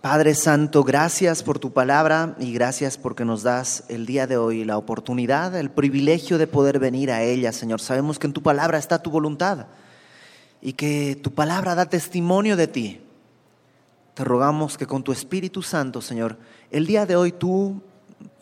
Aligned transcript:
Padre 0.00 0.36
Santo, 0.36 0.84
gracias 0.84 1.42
por 1.42 1.58
tu 1.58 1.72
palabra 1.72 2.36
y 2.38 2.52
gracias 2.52 2.96
porque 2.96 3.24
nos 3.24 3.42
das 3.42 3.82
el 3.88 4.06
día 4.06 4.28
de 4.28 4.36
hoy 4.36 4.64
la 4.64 4.78
oportunidad, 4.78 5.56
el 5.56 5.72
privilegio 5.72 6.38
de 6.38 6.46
poder 6.46 6.78
venir 6.78 7.10
a 7.10 7.24
ella, 7.24 7.50
Señor. 7.50 7.80
Sabemos 7.80 8.20
que 8.20 8.28
en 8.28 8.32
tu 8.32 8.40
palabra 8.40 8.78
está 8.78 9.02
tu 9.02 9.10
voluntad 9.10 9.66
y 10.62 10.74
que 10.74 11.18
tu 11.20 11.32
palabra 11.32 11.74
da 11.74 11.86
testimonio 11.86 12.56
de 12.56 12.68
ti. 12.68 13.00
Te 14.14 14.22
rogamos 14.22 14.78
que 14.78 14.86
con 14.86 15.02
tu 15.02 15.10
Espíritu 15.10 15.62
Santo, 15.62 16.00
Señor, 16.00 16.38
el 16.70 16.86
día 16.86 17.04
de 17.04 17.16
hoy 17.16 17.32
tú 17.32 17.82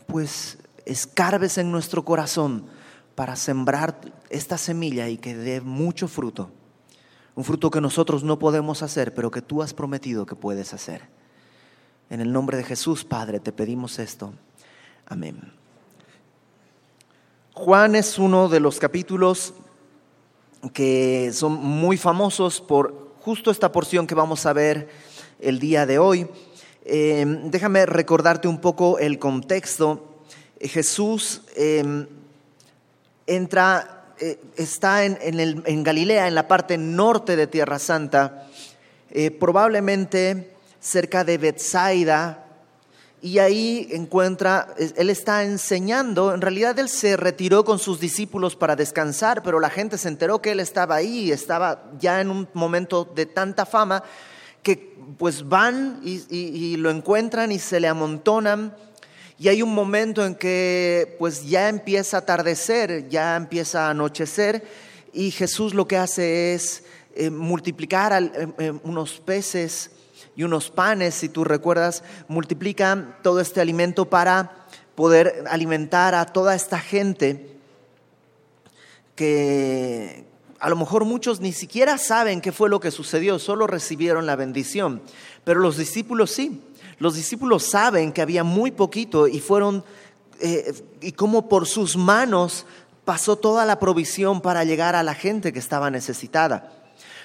pues 0.07 0.59
escarbes 0.85 1.57
en 1.57 1.73
nuestro 1.73 2.05
corazón 2.05 2.67
para 3.15 3.35
sembrar 3.35 3.99
esta 4.29 4.59
semilla 4.59 5.09
y 5.09 5.17
que 5.17 5.35
dé 5.35 5.63
mucho 5.63 6.07
fruto. 6.07 6.51
Un 7.35 7.45
fruto 7.45 7.71
que 7.71 7.81
nosotros 7.81 8.25
no 8.25 8.39
podemos 8.39 8.83
hacer, 8.83 9.15
pero 9.15 9.31
que 9.31 9.41
tú 9.41 9.63
has 9.63 9.73
prometido 9.73 10.27
que 10.27 10.37
puedes 10.37 10.75
hacer. 10.75 11.16
En 12.09 12.21
el 12.21 12.33
nombre 12.33 12.57
de 12.57 12.63
Jesús, 12.63 13.05
Padre, 13.05 13.41
te 13.41 13.51
pedimos 13.51 13.99
esto. 13.99 14.33
Amén. 15.07 15.53
Juan 17.53 17.97
es 17.97 18.17
uno 18.17 18.49
de 18.49 18.61
los 18.61 18.79
capítulos 18.79 19.55
que 20.73 21.33
son 21.33 21.55
muy 21.55 21.97
famosos 21.97 22.61
por 22.61 23.17
justo 23.21 23.51
esta 23.51 23.73
porción 23.73 24.07
que 24.07 24.15
vamos 24.15 24.47
a 24.47 24.53
ver 24.53 24.89
el 25.41 25.59
día 25.59 25.85
de 25.85 25.99
hoy. 25.99 26.29
Eh, 26.85 27.25
déjame 27.47 27.87
recordarte 27.87 28.47
un 28.47 28.61
poco 28.61 29.01
el 29.01 29.19
contexto. 29.19 30.23
Jesús 30.61 31.43
eh, 31.57 32.07
entra, 33.27 34.13
eh, 34.21 34.39
está 34.57 35.05
en, 35.05 35.19
en, 35.21 35.83
Galilea, 35.83 36.29
en 36.29 36.37
la 36.37 36.47
parte 36.47 36.79
norte 36.79 37.35
de 37.35 37.49
Tierra 37.49 37.81
Santa. 37.81 38.47
probablemente 39.41 40.56
cerca 40.87 41.25
de 41.25 41.37
Bethsaida 41.37 42.45
y 43.21 43.41
ahí 43.41 43.89
encuentra, 43.91 44.75
él 44.79 45.11
está 45.11 45.43
enseñando, 45.43 46.33
en 46.33 46.41
realidad 46.41 46.79
él 46.79 46.89
se 46.89 47.17
retiró 47.17 47.65
con 47.65 47.81
sus 47.81 47.99
discípulos 47.99 48.55
para 48.55 48.77
descansar, 48.77 49.43
pero 49.43 49.59
la 49.59 49.69
gente 49.69 49.99
se 49.99 50.07
enteró 50.07 50.41
que 50.41 50.53
él 50.53 50.61
estaba 50.61 50.95
ahí, 50.95 51.33
estaba 51.33 51.91
ya 51.99 52.21
en 52.21 52.31
un 52.31 52.49
momento 52.53 53.05
de 53.05 53.27
tanta 53.27 53.67
fama 53.67 54.05
que 54.63 54.97
pues 55.19 55.49
van 55.49 56.01
y, 56.05 56.77
lo 56.77 56.91
encuentran 56.91 57.51
y 57.51 57.59
se 57.59 57.81
le 57.81 57.89
amontonan. 57.89 58.77
Y 59.39 59.49
hay 59.49 59.61
un 59.61 59.75
momento 59.75 60.25
en 60.25 60.35
que 60.35 61.17
pues 61.19 61.47
ya 61.47 61.69
empieza 61.69 62.19
a 62.19 62.21
atardecer, 62.21 63.09
ya 63.09 63.35
empieza 63.35 63.87
a 63.87 63.91
anochecer 63.91 64.65
y 65.13 65.31
Jesús 65.33 65.75
lo 65.75 65.89
que 65.89 65.97
hace 65.97 66.55
es 66.55 66.85
eh, 67.17 67.31
multiplicar 67.31 68.13
eh, 68.23 68.49
eh, 68.59 68.73
unos 68.85 69.21
peces 69.21 69.91
y 70.37 70.45
unos 70.45 70.71
panes, 70.71 71.15
si 71.15 71.29
tú 71.29 71.45
recuerdas, 71.45 72.05
multiplican 72.29 73.17
todo 73.23 73.41
este 73.41 73.61
alimento 73.61 74.11
para 74.11 74.67
poder 74.95 75.45
alimentar 75.49 76.15
a 76.15 76.27
toda 76.27 76.55
esta 76.55 76.79
gente 76.79 77.57
que 79.15 80.27
a 80.61 80.69
lo 80.69 80.77
mejor 80.77 81.05
muchos 81.05 81.41
ni 81.41 81.53
siquiera 81.53 81.99
saben 81.99 82.41
qué 82.41 82.53
fue 82.53 82.69
lo 82.69 82.81
que 82.81 82.91
sucedió, 82.91 83.39
solo 83.39 83.67
recibieron 83.67 84.27
la 84.27 84.37
bendición, 84.37 85.03
pero 85.45 85.61
los 85.61 85.77
discípulos 85.77 86.31
sí. 86.31 86.63
Los 86.99 87.15
discípulos 87.15 87.63
saben 87.65 88.13
que 88.13 88.23
había 88.23 88.43
muy 88.43 88.71
poquito 88.71 89.29
y 89.29 89.41
fueron, 89.41 89.85
eh, 90.41 90.73
y 91.03 91.13
como 91.13 91.47
por 91.47 91.67
sus 91.67 91.97
manos 91.97 92.65
pasó 93.05 93.37
toda 93.37 93.67
la 93.67 93.79
provisión 93.79 94.41
para 94.41 94.65
llegar 94.65 94.97
a 94.97 95.03
la 95.03 95.15
gente 95.15 95.53
que 95.53 95.59
estaba 95.59 95.91
necesitada. 95.91 96.73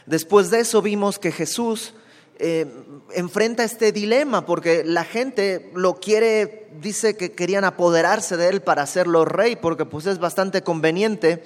Después 0.05 0.49
de 0.49 0.59
eso 0.59 0.81
vimos 0.81 1.19
que 1.19 1.31
Jesús 1.31 1.93
eh, 2.39 2.65
enfrenta 3.13 3.63
este 3.63 3.91
dilema 3.91 4.45
porque 4.45 4.83
la 4.83 5.03
gente 5.03 5.71
lo 5.75 5.95
quiere, 5.95 6.69
dice 6.81 7.15
que 7.15 7.33
querían 7.33 7.63
apoderarse 7.63 8.37
de 8.37 8.49
él 8.49 8.61
para 8.61 8.83
hacerlo 8.83 9.25
rey, 9.25 9.55
porque 9.55 9.85
pues 9.85 10.05
es 10.07 10.19
bastante 10.19 10.63
conveniente 10.63 11.43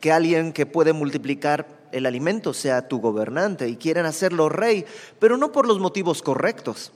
que 0.00 0.12
alguien 0.12 0.52
que 0.52 0.66
puede 0.66 0.92
multiplicar 0.92 1.66
el 1.92 2.06
alimento 2.06 2.52
sea 2.52 2.88
tu 2.88 3.00
gobernante 3.00 3.68
y 3.68 3.76
quieren 3.76 4.04
hacerlo 4.04 4.48
rey, 4.48 4.84
pero 5.18 5.36
no 5.36 5.52
por 5.52 5.66
los 5.66 5.78
motivos 5.78 6.22
correctos. 6.22 6.92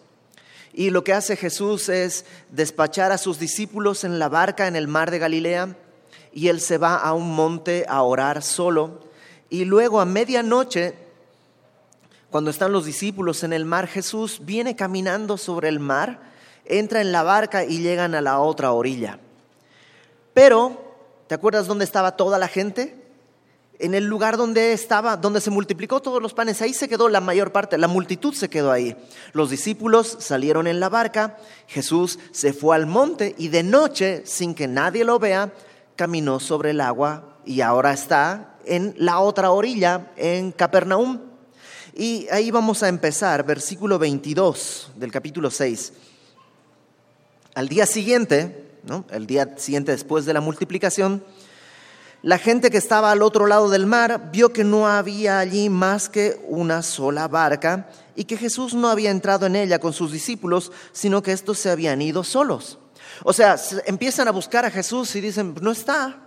Y 0.72 0.90
lo 0.90 1.02
que 1.02 1.12
hace 1.12 1.36
Jesús 1.36 1.88
es 1.88 2.24
despachar 2.50 3.10
a 3.10 3.18
sus 3.18 3.38
discípulos 3.38 4.04
en 4.04 4.18
la 4.18 4.28
barca 4.28 4.68
en 4.68 4.76
el 4.76 4.86
mar 4.86 5.10
de 5.10 5.18
Galilea 5.18 5.76
y 6.32 6.48
él 6.48 6.60
se 6.60 6.78
va 6.78 6.96
a 6.96 7.12
un 7.12 7.34
monte 7.34 7.86
a 7.88 8.02
orar 8.02 8.42
solo 8.42 9.00
y 9.48 9.64
luego 9.64 10.00
a 10.00 10.04
medianoche 10.04 10.94
cuando 12.30 12.50
están 12.50 12.72
los 12.72 12.84
discípulos 12.84 13.42
en 13.42 13.52
el 13.52 13.64
mar, 13.64 13.88
Jesús 13.88 14.40
viene 14.44 14.76
caminando 14.76 15.36
sobre 15.36 15.68
el 15.68 15.80
mar, 15.80 16.20
entra 16.64 17.00
en 17.00 17.10
la 17.12 17.22
barca 17.22 17.64
y 17.64 17.80
llegan 17.80 18.14
a 18.14 18.20
la 18.20 18.38
otra 18.38 18.72
orilla. 18.72 19.18
Pero, 20.32 20.80
¿te 21.26 21.34
acuerdas 21.34 21.66
dónde 21.66 21.84
estaba 21.84 22.16
toda 22.16 22.38
la 22.38 22.48
gente? 22.48 22.96
En 23.80 23.94
el 23.94 24.04
lugar 24.04 24.36
donde 24.36 24.72
estaba, 24.72 25.16
donde 25.16 25.40
se 25.40 25.50
multiplicó 25.50 26.00
todos 26.00 26.22
los 26.22 26.34
panes, 26.34 26.62
ahí 26.62 26.72
se 26.72 26.88
quedó 26.88 27.08
la 27.08 27.20
mayor 27.20 27.50
parte, 27.50 27.78
la 27.78 27.88
multitud 27.88 28.34
se 28.34 28.50
quedó 28.50 28.70
ahí. 28.70 28.94
Los 29.32 29.50
discípulos 29.50 30.16
salieron 30.20 30.66
en 30.66 30.80
la 30.80 30.88
barca, 30.88 31.38
Jesús 31.66 32.18
se 32.30 32.52
fue 32.52 32.76
al 32.76 32.86
monte 32.86 33.34
y 33.38 33.48
de 33.48 33.62
noche, 33.62 34.22
sin 34.24 34.54
que 34.54 34.68
nadie 34.68 35.04
lo 35.04 35.18
vea, 35.18 35.52
caminó 35.96 36.40
sobre 36.40 36.70
el 36.70 36.80
agua 36.80 37.38
y 37.44 37.62
ahora 37.62 37.92
está 37.92 38.58
en 38.66 38.94
la 38.98 39.20
otra 39.20 39.50
orilla, 39.50 40.12
en 40.16 40.52
Capernaum. 40.52 41.29
Y 41.94 42.28
ahí 42.30 42.50
vamos 42.50 42.82
a 42.82 42.88
empezar, 42.88 43.44
versículo 43.44 43.98
22 43.98 44.92
del 44.96 45.10
capítulo 45.10 45.50
6. 45.50 45.92
Al 47.54 47.68
día 47.68 47.84
siguiente, 47.84 48.78
¿no? 48.84 49.04
el 49.10 49.26
día 49.26 49.56
siguiente 49.58 49.92
después 49.92 50.24
de 50.24 50.32
la 50.32 50.40
multiplicación, 50.40 51.24
la 52.22 52.38
gente 52.38 52.70
que 52.70 52.76
estaba 52.76 53.10
al 53.10 53.22
otro 53.22 53.46
lado 53.46 53.70
del 53.70 53.86
mar 53.86 54.30
vio 54.30 54.52
que 54.52 54.62
no 54.62 54.86
había 54.86 55.38
allí 55.40 55.68
más 55.68 56.08
que 56.08 56.40
una 56.46 56.82
sola 56.82 57.26
barca 57.26 57.88
y 58.14 58.24
que 58.24 58.36
Jesús 58.36 58.74
no 58.74 58.88
había 58.88 59.10
entrado 59.10 59.46
en 59.46 59.56
ella 59.56 59.78
con 59.78 59.92
sus 59.92 60.12
discípulos, 60.12 60.70
sino 60.92 61.22
que 61.22 61.32
estos 61.32 61.58
se 61.58 61.70
habían 61.70 62.02
ido 62.02 62.22
solos. 62.22 62.78
O 63.24 63.32
sea, 63.32 63.56
empiezan 63.86 64.28
a 64.28 64.32
buscar 64.32 64.64
a 64.64 64.70
Jesús 64.70 65.16
y 65.16 65.20
dicen, 65.20 65.54
no 65.60 65.72
está, 65.72 66.18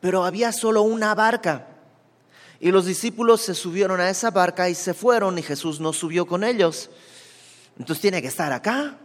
pero 0.00 0.24
había 0.24 0.52
solo 0.52 0.82
una 0.82 1.14
barca. 1.14 1.77
Y 2.60 2.70
los 2.70 2.86
discípulos 2.86 3.42
se 3.42 3.54
subieron 3.54 4.00
a 4.00 4.10
esa 4.10 4.30
barca 4.30 4.68
y 4.68 4.74
se 4.74 4.94
fueron 4.94 5.38
y 5.38 5.42
Jesús 5.42 5.80
no 5.80 5.92
subió 5.92 6.26
con 6.26 6.42
ellos. 6.42 6.90
Entonces 7.78 8.00
tiene 8.00 8.20
que 8.20 8.28
estar 8.28 8.52
acá. 8.52 8.98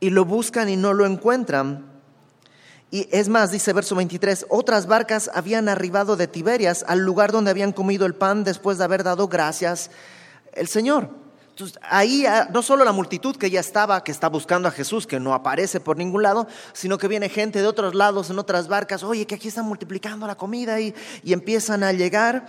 Y 0.00 0.10
lo 0.10 0.24
buscan 0.24 0.68
y 0.68 0.76
no 0.76 0.94
lo 0.94 1.06
encuentran. 1.06 1.92
Y 2.90 3.08
es 3.10 3.28
más, 3.28 3.50
dice 3.50 3.72
verso 3.72 3.94
23, 3.94 4.46
otras 4.50 4.86
barcas 4.86 5.30
habían 5.32 5.68
arribado 5.68 6.16
de 6.16 6.26
Tiberias 6.26 6.84
al 6.86 7.00
lugar 7.00 7.32
donde 7.32 7.50
habían 7.50 7.72
comido 7.72 8.04
el 8.04 8.14
pan 8.14 8.44
después 8.44 8.78
de 8.78 8.84
haber 8.84 9.02
dado 9.02 9.28
gracias 9.28 9.90
el 10.52 10.68
Señor. 10.68 11.21
Entonces, 11.52 11.78
ahí 11.82 12.24
ah, 12.24 12.48
no 12.50 12.62
solo 12.62 12.82
la 12.82 12.92
multitud 12.92 13.36
que 13.36 13.50
ya 13.50 13.60
estaba, 13.60 14.02
que 14.02 14.10
está 14.10 14.30
buscando 14.30 14.68
a 14.68 14.70
Jesús, 14.70 15.06
que 15.06 15.20
no 15.20 15.34
aparece 15.34 15.80
por 15.80 15.98
ningún 15.98 16.22
lado, 16.22 16.46
sino 16.72 16.96
que 16.96 17.08
viene 17.08 17.28
gente 17.28 17.60
de 17.60 17.66
otros 17.66 17.94
lados 17.94 18.30
en 18.30 18.38
otras 18.38 18.68
barcas, 18.68 19.02
oye, 19.02 19.26
que 19.26 19.34
aquí 19.34 19.48
están 19.48 19.66
multiplicando 19.66 20.26
la 20.26 20.34
comida 20.34 20.80
y, 20.80 20.94
y 21.22 21.34
empiezan 21.34 21.82
a 21.82 21.92
llegar. 21.92 22.46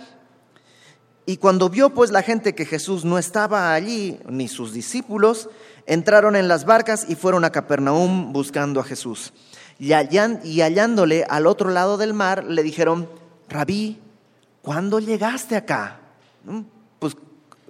Y 1.26 1.36
cuando 1.36 1.68
vio 1.68 1.90
pues 1.90 2.10
la 2.10 2.22
gente 2.22 2.54
que 2.54 2.64
Jesús 2.64 3.04
no 3.04 3.18
estaba 3.18 3.74
allí, 3.74 4.18
ni 4.26 4.48
sus 4.48 4.72
discípulos, 4.72 5.50
entraron 5.84 6.34
en 6.34 6.48
las 6.48 6.64
barcas 6.64 7.04
y 7.06 7.14
fueron 7.14 7.44
a 7.44 7.52
Capernaum 7.52 8.32
buscando 8.32 8.80
a 8.80 8.84
Jesús. 8.84 9.34
Y, 9.78 9.92
y 9.92 10.60
hallándole 10.62 11.26
al 11.28 11.46
otro 11.46 11.68
lado 11.68 11.98
del 11.98 12.14
mar, 12.14 12.44
le 12.44 12.62
dijeron, 12.62 13.10
Rabí, 13.50 14.00
¿cuándo 14.62 14.98
llegaste 14.98 15.56
acá? 15.56 16.00
Pues 16.98 17.18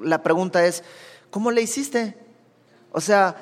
la 0.01 0.23
pregunta 0.23 0.65
es, 0.65 0.85
¿Cómo 1.35 1.51
le 1.51 1.63
hiciste? 1.63 2.17
O 2.93 3.01
sea, 3.01 3.35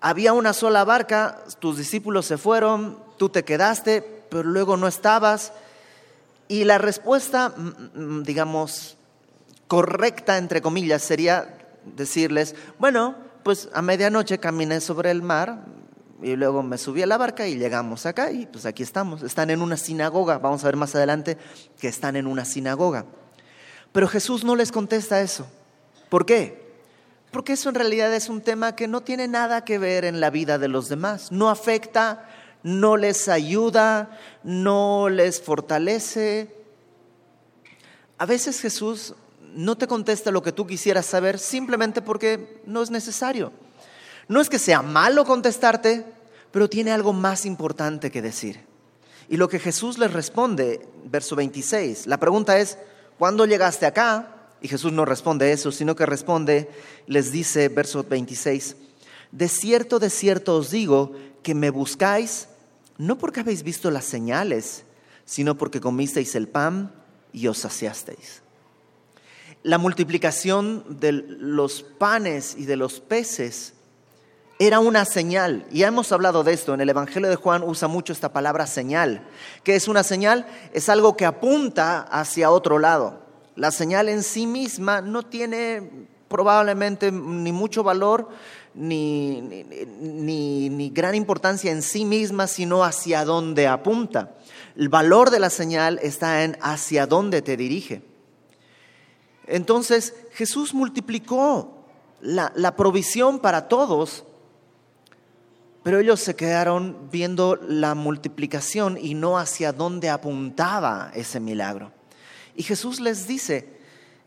había 0.00 0.34
una 0.34 0.52
sola 0.52 0.84
barca, 0.84 1.42
tus 1.58 1.76
discípulos 1.76 2.26
se 2.26 2.38
fueron, 2.38 2.96
tú 3.16 3.28
te 3.28 3.42
quedaste, 3.42 4.02
pero 4.30 4.44
luego 4.44 4.76
no 4.76 4.86
estabas. 4.86 5.52
Y 6.46 6.62
la 6.62 6.78
respuesta, 6.78 7.48
mm, 7.56 8.18
mm, 8.18 8.22
digamos, 8.22 8.98
correcta, 9.66 10.38
entre 10.38 10.62
comillas, 10.62 11.02
sería 11.02 11.58
decirles, 11.84 12.54
bueno, 12.78 13.16
pues 13.42 13.68
a 13.74 13.82
medianoche 13.82 14.38
caminé 14.38 14.80
sobre 14.80 15.10
el 15.10 15.22
mar 15.22 15.64
y 16.22 16.36
luego 16.36 16.62
me 16.62 16.78
subí 16.78 17.02
a 17.02 17.06
la 17.06 17.18
barca 17.18 17.48
y 17.48 17.58
llegamos 17.58 18.06
acá 18.06 18.30
y 18.30 18.46
pues 18.46 18.64
aquí 18.64 18.84
estamos. 18.84 19.24
Están 19.24 19.50
en 19.50 19.60
una 19.60 19.76
sinagoga, 19.76 20.38
vamos 20.38 20.62
a 20.62 20.68
ver 20.68 20.76
más 20.76 20.94
adelante 20.94 21.36
que 21.80 21.88
están 21.88 22.14
en 22.14 22.28
una 22.28 22.44
sinagoga. 22.44 23.06
Pero 23.90 24.06
Jesús 24.06 24.44
no 24.44 24.54
les 24.54 24.70
contesta 24.70 25.20
eso. 25.20 25.48
¿Por 26.08 26.26
qué? 26.26 26.61
Porque 27.32 27.54
eso 27.54 27.70
en 27.70 27.74
realidad 27.74 28.14
es 28.14 28.28
un 28.28 28.42
tema 28.42 28.76
que 28.76 28.86
no 28.86 29.00
tiene 29.00 29.26
nada 29.26 29.64
que 29.64 29.78
ver 29.78 30.04
en 30.04 30.20
la 30.20 30.28
vida 30.28 30.58
de 30.58 30.68
los 30.68 30.90
demás. 30.90 31.32
No 31.32 31.48
afecta, 31.48 32.28
no 32.62 32.98
les 32.98 33.26
ayuda, 33.28 34.18
no 34.44 35.08
les 35.08 35.40
fortalece. 35.40 36.54
A 38.18 38.26
veces 38.26 38.60
Jesús 38.60 39.14
no 39.54 39.76
te 39.76 39.86
contesta 39.86 40.30
lo 40.30 40.42
que 40.42 40.52
tú 40.52 40.66
quisieras 40.66 41.06
saber 41.06 41.38
simplemente 41.38 42.02
porque 42.02 42.60
no 42.66 42.82
es 42.82 42.90
necesario. 42.90 43.50
No 44.28 44.40
es 44.40 44.50
que 44.50 44.58
sea 44.58 44.82
malo 44.82 45.24
contestarte, 45.24 46.04
pero 46.50 46.68
tiene 46.68 46.92
algo 46.92 47.14
más 47.14 47.46
importante 47.46 48.10
que 48.10 48.20
decir. 48.22 48.60
Y 49.30 49.38
lo 49.38 49.48
que 49.48 49.58
Jesús 49.58 49.96
les 49.96 50.12
responde, 50.12 50.86
verso 51.06 51.34
26, 51.34 52.06
la 52.06 52.18
pregunta 52.18 52.58
es, 52.58 52.76
¿cuándo 53.18 53.46
llegaste 53.46 53.86
acá? 53.86 54.41
Y 54.62 54.68
Jesús 54.68 54.92
no 54.92 55.04
responde 55.04 55.52
eso, 55.52 55.72
sino 55.72 55.96
que 55.96 56.06
responde, 56.06 56.70
les 57.06 57.32
dice, 57.32 57.68
verso 57.68 58.04
26, 58.04 58.76
de 59.32 59.48
cierto, 59.48 59.98
de 59.98 60.08
cierto 60.08 60.56
os 60.56 60.70
digo 60.70 61.12
que 61.42 61.54
me 61.54 61.70
buscáis, 61.70 62.48
no 62.96 63.18
porque 63.18 63.40
habéis 63.40 63.64
visto 63.64 63.90
las 63.90 64.04
señales, 64.04 64.84
sino 65.24 65.56
porque 65.56 65.80
comisteis 65.80 66.34
el 66.36 66.48
pan 66.48 66.94
y 67.32 67.48
os 67.48 67.58
saciasteis. 67.58 68.42
La 69.64 69.78
multiplicación 69.78 70.84
de 71.00 71.12
los 71.12 71.82
panes 71.82 72.54
y 72.56 72.64
de 72.64 72.76
los 72.76 73.00
peces 73.00 73.74
era 74.58 74.80
una 74.80 75.04
señal. 75.04 75.66
Y 75.70 75.78
ya 75.78 75.88
hemos 75.88 76.12
hablado 76.12 76.44
de 76.44 76.52
esto. 76.52 76.74
En 76.74 76.80
el 76.80 76.88
Evangelio 76.88 77.28
de 77.28 77.36
Juan 77.36 77.62
usa 77.64 77.88
mucho 77.88 78.12
esta 78.12 78.32
palabra 78.32 78.66
señal. 78.66 79.26
¿Qué 79.64 79.76
es 79.76 79.88
una 79.88 80.02
señal? 80.02 80.46
Es 80.72 80.88
algo 80.88 81.16
que 81.16 81.26
apunta 81.26 82.02
hacia 82.02 82.50
otro 82.50 82.78
lado. 82.78 83.22
La 83.56 83.70
señal 83.70 84.08
en 84.08 84.22
sí 84.22 84.46
misma 84.46 85.00
no 85.00 85.22
tiene 85.24 86.08
probablemente 86.28 87.12
ni 87.12 87.52
mucho 87.52 87.82
valor 87.82 88.30
ni, 88.74 89.42
ni, 89.42 90.90
gran 90.90 91.14
importancia 91.14 91.70
en 91.70 91.82
sí 91.82 92.06
misma, 92.06 92.46
sino 92.46 92.84
hacia 92.84 93.26
dónde 93.26 93.66
apunta. 93.66 94.34
El 94.74 94.88
valor 94.88 95.30
de 95.30 95.40
la 95.40 95.50
señal 95.50 95.98
está 96.02 96.44
en 96.44 96.56
hacia 96.62 97.06
dónde 97.06 97.42
te 97.42 97.58
dirige. 97.58 98.02
Entonces 99.46 100.14
Jesús 100.32 100.72
multiplicó 100.72 101.84
la, 102.22 102.50
la 102.56 102.76
provisión 102.76 103.38
para 103.38 103.68
todos, 103.68 104.24
pero 105.82 105.98
ellos 105.98 106.20
se 106.20 106.34
quedaron 106.34 107.10
viendo 107.10 107.56
la 107.56 107.94
multiplicación 107.94 108.96
y 108.96 109.12
no 109.12 109.36
hacia 109.36 109.72
dónde 109.72 110.08
apuntaba 110.08 111.10
ese 111.14 111.40
milagro. 111.40 111.92
Y 112.54 112.62
Jesús 112.62 113.00
les 113.00 113.26
dice, 113.26 113.68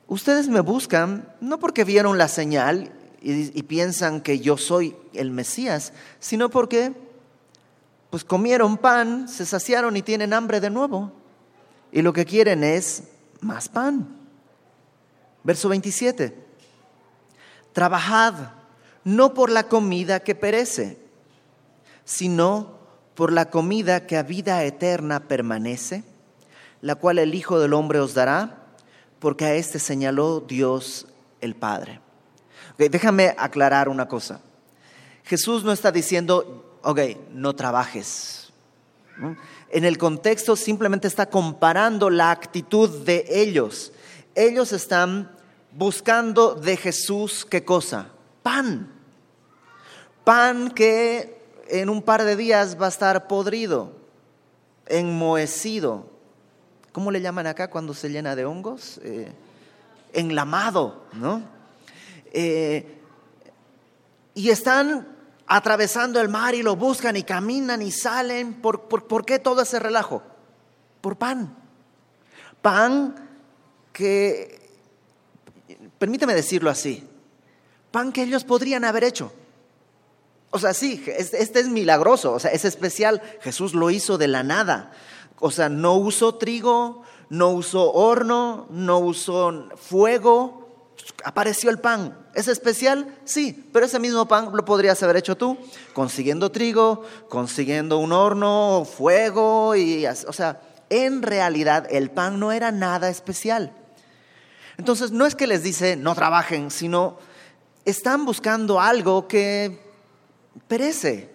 ustedes 0.07 0.47
me 0.47 0.59
buscan 0.59 1.33
no 1.41 1.59
porque 1.59 1.83
vieron 1.83 2.17
la 2.17 2.27
señal 2.27 2.91
y, 3.21 3.63
piensan 3.63 4.21
que 4.21 4.39
yo 4.39 4.55
soy 4.55 4.95
el 5.13 5.31
Mesías, 5.31 5.93
sino 6.19 6.49
porque 6.49 6.93
pues 8.11 8.23
comieron 8.23 8.77
pan, 8.77 9.27
se 9.27 9.45
saciaron 9.45 9.97
y 9.97 10.03
tienen 10.03 10.31
hambre 10.31 10.59
de 10.59 10.69
nuevo. 10.69 11.11
Y 11.91 12.01
lo 12.01 12.13
que 12.13 12.25
quieren 12.25 12.63
es 12.63 13.03
más 13.41 13.67
pan. 13.67 14.07
Verso 15.43 15.69
27. 15.69 16.35
Trabajad 17.73 18.33
no 19.03 19.33
por 19.33 19.49
la 19.49 19.63
comida 19.67 20.19
que 20.19 20.35
perece, 20.35 20.99
sino 22.03 22.79
por 23.15 23.31
la 23.31 23.49
comida 23.49 24.05
que 24.05 24.17
a 24.17 24.23
vida 24.23 24.63
eterna 24.63 25.27
permanece, 25.27 26.03
la 26.81 26.95
cual 26.95 27.19
el 27.19 27.33
Hijo 27.33 27.59
del 27.59 27.73
Hombre 27.73 27.99
os 27.99 28.13
dará, 28.13 28.65
porque 29.19 29.45
a 29.45 29.55
este 29.55 29.79
señaló 29.79 30.39
Dios 30.39 31.07
el 31.41 31.55
Padre. 31.55 31.99
déjame 32.77 33.33
aclarar 33.37 33.89
una 33.89 34.07
cosa. 34.07 34.41
Jesús 35.23 35.63
no 35.63 35.71
está 35.71 35.91
diciendo, 35.91 36.77
ok, 36.83 36.99
no 37.31 37.55
trabajes. 37.55 38.53
En 39.71 39.85
el 39.85 39.97
contexto 39.97 40.55
simplemente 40.55 41.07
está 41.07 41.25
comparando 41.25 42.09
la 42.09 42.31
actitud 42.31 43.03
de 43.03 43.25
ellos. 43.29 43.91
Ellos 44.35 44.71
están 44.73 45.31
buscando 45.71 46.55
de 46.55 46.77
Jesús 46.77 47.45
qué 47.45 47.63
cosa? 47.63 48.09
Pan. 48.43 48.91
Pan 50.23 50.71
que 50.71 51.41
en 51.67 51.89
un 51.89 52.01
par 52.01 52.23
de 52.23 52.35
días 52.35 52.79
va 52.79 52.87
a 52.87 52.89
estar 52.89 53.27
podrido, 53.27 53.91
enmohecido. 54.85 56.14
¿Cómo 56.95 57.11
le 57.11 57.19
llaman 57.19 57.45
acá 57.45 57.69
cuando 57.69 57.93
se 57.93 58.07
llena 58.07 58.37
de 58.37 58.45
hongos? 58.45 59.01
Eh, 59.03 59.29
enlamado, 60.13 61.03
¿no? 61.11 61.41
Eh, 62.31 63.01
y 64.33 64.49
están 64.49 65.05
atravesando 65.45 66.21
el 66.21 66.29
mar 66.29 66.55
y 66.55 66.63
lo 66.63 66.77
buscan 66.77 67.17
y 67.17 67.23
caminan 67.23 67.81
y 67.81 67.91
salen. 67.91 68.53
¿Por, 68.61 68.83
por, 68.83 69.07
por 69.07 69.25
qué 69.25 69.39
todo 69.39 69.63
ese 69.63 69.77
relajo? 69.77 70.23
Por 71.01 71.17
pan. 71.17 71.53
Pan 72.61 73.13
que 73.91 74.57
permíteme 75.99 76.33
decirlo 76.33 76.69
así, 76.69 77.05
pan 77.91 78.13
que 78.13 78.23
ellos 78.23 78.45
podrían 78.45 78.85
haber 78.85 79.03
hecho. 79.03 79.33
O 80.49 80.59
sea, 80.59 80.73
sí, 80.73 81.03
este 81.07 81.59
es 81.59 81.67
milagroso, 81.67 82.31
o 82.31 82.39
sea, 82.39 82.51
es 82.51 82.63
especial. 82.63 83.21
Jesús 83.41 83.73
lo 83.73 83.91
hizo 83.91 84.17
de 84.17 84.29
la 84.29 84.43
nada. 84.43 84.93
O 85.39 85.51
sea, 85.51 85.69
no 85.69 85.95
usó 85.95 86.35
trigo, 86.35 87.03
no 87.29 87.49
usó 87.49 87.91
horno, 87.91 88.67
no 88.69 88.99
usó 88.99 89.69
fuego, 89.75 90.93
apareció 91.23 91.69
el 91.69 91.79
pan. 91.79 92.17
¿Es 92.33 92.47
especial? 92.47 93.17
Sí, 93.23 93.69
pero 93.71 93.85
ese 93.85 93.99
mismo 93.99 94.27
pan 94.27 94.49
lo 94.53 94.65
podrías 94.65 95.01
haber 95.03 95.17
hecho 95.17 95.35
tú, 95.37 95.57
consiguiendo 95.93 96.51
trigo, 96.51 97.03
consiguiendo 97.29 97.97
un 97.97 98.11
horno, 98.11 98.85
fuego, 98.85 99.75
y, 99.75 100.05
o 100.05 100.33
sea, 100.33 100.61
en 100.89 101.21
realidad 101.21 101.87
el 101.89 102.11
pan 102.11 102.39
no 102.39 102.51
era 102.51 102.71
nada 102.71 103.09
especial. 103.09 103.73
Entonces 104.77 105.11
no 105.11 105.25
es 105.25 105.35
que 105.35 105.47
les 105.47 105.63
dice 105.63 105.95
no 105.95 106.15
trabajen, 106.15 106.69
sino 106.69 107.17
están 107.85 108.25
buscando 108.25 108.79
algo 108.81 109.27
que 109.27 109.81
perece, 110.67 111.34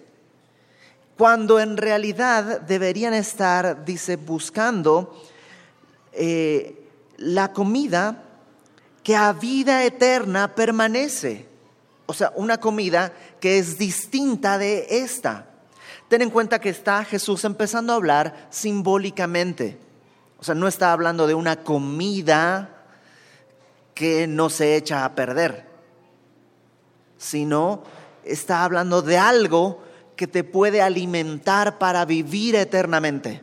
cuando 1.20 1.60
en 1.60 1.76
realidad 1.76 2.62
deberían 2.62 3.12
estar, 3.12 3.84
dice, 3.84 4.16
buscando 4.16 5.22
eh, 6.14 6.88
la 7.18 7.52
comida 7.52 8.22
que 9.02 9.16
a 9.16 9.34
vida 9.34 9.84
eterna 9.84 10.54
permanece. 10.54 11.46
O 12.06 12.14
sea, 12.14 12.32
una 12.36 12.58
comida 12.58 13.12
que 13.38 13.58
es 13.58 13.76
distinta 13.76 14.56
de 14.56 14.86
esta. 14.88 15.44
Ten 16.08 16.22
en 16.22 16.30
cuenta 16.30 16.58
que 16.58 16.70
está 16.70 17.04
Jesús 17.04 17.44
empezando 17.44 17.92
a 17.92 17.96
hablar 17.96 18.48
simbólicamente. 18.48 19.78
O 20.38 20.42
sea, 20.42 20.54
no 20.54 20.68
está 20.68 20.90
hablando 20.90 21.26
de 21.26 21.34
una 21.34 21.56
comida 21.56 22.82
que 23.92 24.26
no 24.26 24.48
se 24.48 24.74
echa 24.74 25.04
a 25.04 25.14
perder, 25.14 25.66
sino 27.18 27.82
está 28.24 28.64
hablando 28.64 29.02
de 29.02 29.18
algo 29.18 29.89
que 30.20 30.26
te 30.26 30.44
puede 30.44 30.82
alimentar 30.82 31.78
para 31.78 32.04
vivir 32.04 32.54
eternamente. 32.54 33.40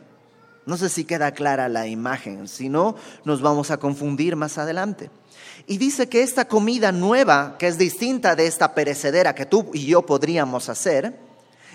No 0.64 0.76
sé 0.76 0.88
si 0.88 1.04
queda 1.04 1.32
clara 1.32 1.68
la 1.68 1.88
imagen, 1.88 2.46
si 2.46 2.68
no, 2.68 2.94
nos 3.24 3.42
vamos 3.42 3.72
a 3.72 3.78
confundir 3.78 4.36
más 4.36 4.58
adelante. 4.58 5.10
Y 5.66 5.78
dice 5.78 6.08
que 6.08 6.22
esta 6.22 6.46
comida 6.46 6.92
nueva, 6.92 7.56
que 7.58 7.66
es 7.66 7.78
distinta 7.78 8.36
de 8.36 8.46
esta 8.46 8.76
perecedera 8.76 9.34
que 9.34 9.44
tú 9.44 9.72
y 9.74 9.86
yo 9.86 10.06
podríamos 10.06 10.68
hacer, 10.68 11.18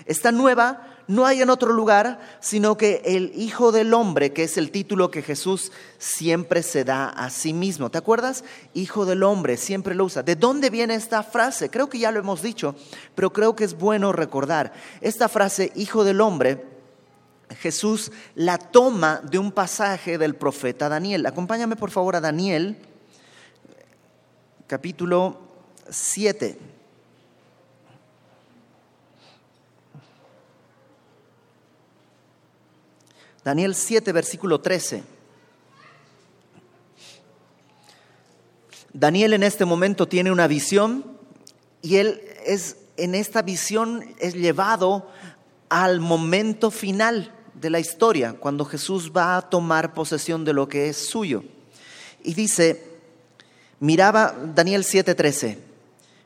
esta 0.06 0.32
nueva 0.32 0.93
no 1.06 1.26
hay 1.26 1.42
en 1.42 1.50
otro 1.50 1.72
lugar, 1.72 2.20
sino 2.40 2.76
que 2.76 3.02
el 3.04 3.32
Hijo 3.34 3.72
del 3.72 3.92
Hombre, 3.92 4.32
que 4.32 4.44
es 4.44 4.56
el 4.56 4.70
título 4.70 5.10
que 5.10 5.22
Jesús 5.22 5.72
siempre 5.98 6.62
se 6.62 6.84
da 6.84 7.08
a 7.08 7.30
sí 7.30 7.52
mismo. 7.52 7.90
¿Te 7.90 7.98
acuerdas? 7.98 8.44
Hijo 8.72 9.04
del 9.04 9.22
Hombre, 9.22 9.56
siempre 9.56 9.94
lo 9.94 10.04
usa. 10.04 10.22
¿De 10.22 10.36
dónde 10.36 10.70
viene 10.70 10.94
esta 10.94 11.22
frase? 11.22 11.70
Creo 11.70 11.88
que 11.88 11.98
ya 11.98 12.10
lo 12.10 12.20
hemos 12.20 12.42
dicho, 12.42 12.74
pero 13.14 13.32
creo 13.32 13.54
que 13.54 13.64
es 13.64 13.78
bueno 13.78 14.12
recordar. 14.12 14.72
Esta 15.00 15.28
frase, 15.28 15.72
Hijo 15.74 16.04
del 16.04 16.20
Hombre, 16.20 16.64
Jesús 17.60 18.10
la 18.34 18.58
toma 18.58 19.20
de 19.22 19.38
un 19.38 19.52
pasaje 19.52 20.18
del 20.18 20.34
profeta 20.34 20.88
Daniel. 20.88 21.26
Acompáñame 21.26 21.76
por 21.76 21.90
favor 21.90 22.16
a 22.16 22.20
Daniel, 22.20 22.76
capítulo 24.66 25.38
7. 25.90 26.73
Daniel 33.44 33.74
7, 33.74 34.10
versículo 34.12 34.60
13. 34.60 35.04
Daniel 38.94 39.34
en 39.34 39.42
este 39.42 39.64
momento 39.66 40.08
tiene 40.08 40.32
una 40.32 40.46
visión 40.46 41.04
y 41.82 41.96
él 41.96 42.22
es 42.46 42.76
en 42.96 43.14
esta 43.14 43.42
visión 43.42 44.04
es 44.18 44.34
llevado 44.34 45.10
al 45.68 46.00
momento 46.00 46.70
final 46.70 47.32
de 47.54 47.70
la 47.70 47.80
historia, 47.80 48.34
cuando 48.34 48.64
Jesús 48.64 49.12
va 49.14 49.36
a 49.36 49.42
tomar 49.42 49.94
posesión 49.94 50.44
de 50.44 50.52
lo 50.52 50.68
que 50.68 50.88
es 50.88 50.96
suyo. 50.96 51.42
Y 52.22 52.34
dice, 52.34 52.82
miraba 53.80 54.34
Daniel 54.54 54.84
7:13, 54.84 55.58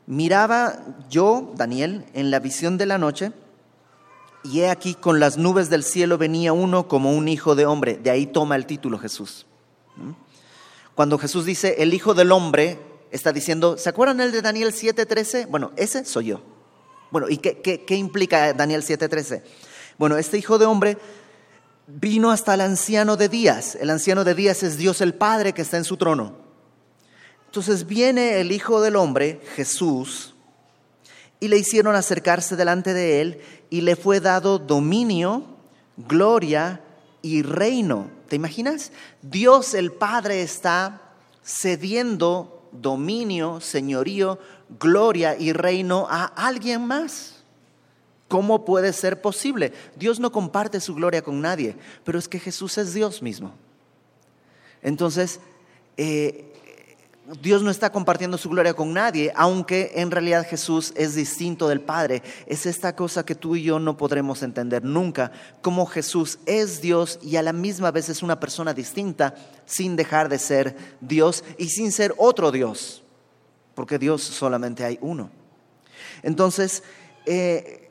miraba 0.06 0.78
yo, 1.08 1.52
Daniel, 1.56 2.04
en 2.14 2.30
la 2.30 2.38
visión 2.38 2.78
de 2.78 2.86
la 2.86 2.98
noche, 2.98 3.32
y 4.44 4.60
he 4.60 4.70
aquí 4.70 4.94
con 4.94 5.20
las 5.20 5.36
nubes 5.36 5.70
del 5.70 5.82
cielo 5.82 6.18
venía 6.18 6.52
uno 6.52 6.88
como 6.88 7.12
un 7.12 7.28
hijo 7.28 7.54
de 7.54 7.66
hombre. 7.66 7.96
De 7.96 8.10
ahí 8.10 8.26
toma 8.26 8.56
el 8.56 8.66
título 8.66 8.98
Jesús. 8.98 9.46
Cuando 10.94 11.18
Jesús 11.18 11.44
dice 11.44 11.76
el 11.78 11.94
hijo 11.94 12.14
del 12.14 12.32
hombre, 12.32 12.78
está 13.10 13.32
diciendo, 13.32 13.76
¿se 13.78 13.88
acuerdan 13.88 14.20
el 14.20 14.32
de 14.32 14.42
Daniel 14.42 14.72
7:13? 14.72 15.46
Bueno, 15.48 15.72
ese 15.76 16.04
soy 16.04 16.26
yo. 16.26 16.42
Bueno, 17.10 17.28
¿y 17.28 17.38
qué, 17.38 17.60
qué, 17.60 17.84
qué 17.84 17.96
implica 17.96 18.52
Daniel 18.52 18.82
7:13? 18.82 19.42
Bueno, 19.98 20.16
este 20.16 20.38
hijo 20.38 20.58
de 20.58 20.66
hombre 20.66 20.98
vino 21.86 22.30
hasta 22.30 22.54
el 22.54 22.60
anciano 22.60 23.16
de 23.16 23.28
días. 23.28 23.76
El 23.80 23.90
anciano 23.90 24.24
de 24.24 24.34
días 24.34 24.62
es 24.62 24.76
Dios 24.76 25.00
el 25.00 25.14
Padre 25.14 25.52
que 25.52 25.62
está 25.62 25.76
en 25.76 25.84
su 25.84 25.96
trono. 25.96 26.36
Entonces 27.46 27.86
viene 27.86 28.40
el 28.40 28.52
Hijo 28.52 28.82
del 28.82 28.94
Hombre, 28.96 29.40
Jesús, 29.56 30.34
y 31.40 31.48
le 31.48 31.58
hicieron 31.58 31.94
acercarse 31.94 32.56
delante 32.56 32.94
de 32.94 33.20
él 33.20 33.40
y 33.70 33.82
le 33.82 33.96
fue 33.96 34.20
dado 34.20 34.58
dominio, 34.58 35.44
gloria 35.96 36.80
y 37.22 37.42
reino. 37.42 38.10
¿Te 38.28 38.36
imaginas? 38.36 38.92
Dios 39.22 39.74
el 39.74 39.92
Padre 39.92 40.42
está 40.42 41.00
cediendo 41.42 42.68
dominio, 42.72 43.60
señorío, 43.60 44.38
gloria 44.78 45.36
y 45.38 45.52
reino 45.52 46.06
a 46.10 46.24
alguien 46.24 46.86
más. 46.86 47.36
¿Cómo 48.28 48.66
puede 48.66 48.92
ser 48.92 49.22
posible? 49.22 49.72
Dios 49.96 50.20
no 50.20 50.30
comparte 50.30 50.80
su 50.80 50.94
gloria 50.94 51.22
con 51.22 51.40
nadie, 51.40 51.76
pero 52.04 52.18
es 52.18 52.28
que 52.28 52.38
Jesús 52.38 52.76
es 52.76 52.92
Dios 52.92 53.22
mismo. 53.22 53.54
Entonces, 54.82 55.40
eh, 55.96 56.47
Dios 57.42 57.62
no 57.62 57.70
está 57.70 57.92
compartiendo 57.92 58.38
su 58.38 58.48
gloria 58.48 58.72
con 58.72 58.94
nadie, 58.94 59.32
aunque 59.36 59.92
en 59.96 60.10
realidad 60.10 60.46
Jesús 60.48 60.94
es 60.96 61.14
distinto 61.14 61.68
del 61.68 61.82
Padre. 61.82 62.22
Es 62.46 62.64
esta 62.64 62.96
cosa 62.96 63.26
que 63.26 63.34
tú 63.34 63.54
y 63.54 63.62
yo 63.62 63.78
no 63.78 63.98
podremos 63.98 64.42
entender 64.42 64.82
nunca, 64.82 65.30
cómo 65.60 65.84
Jesús 65.84 66.38
es 66.46 66.80
Dios 66.80 67.18
y 67.22 67.36
a 67.36 67.42
la 67.42 67.52
misma 67.52 67.90
vez 67.90 68.08
es 68.08 68.22
una 68.22 68.40
persona 68.40 68.72
distinta 68.72 69.34
sin 69.66 69.94
dejar 69.94 70.30
de 70.30 70.38
ser 70.38 70.76
Dios 71.02 71.44
y 71.58 71.68
sin 71.68 71.92
ser 71.92 72.14
otro 72.16 72.50
Dios, 72.50 73.02
porque 73.74 73.98
Dios 73.98 74.22
solamente 74.22 74.84
hay 74.84 74.98
uno. 75.02 75.30
Entonces, 76.22 76.82
eh, 77.26 77.90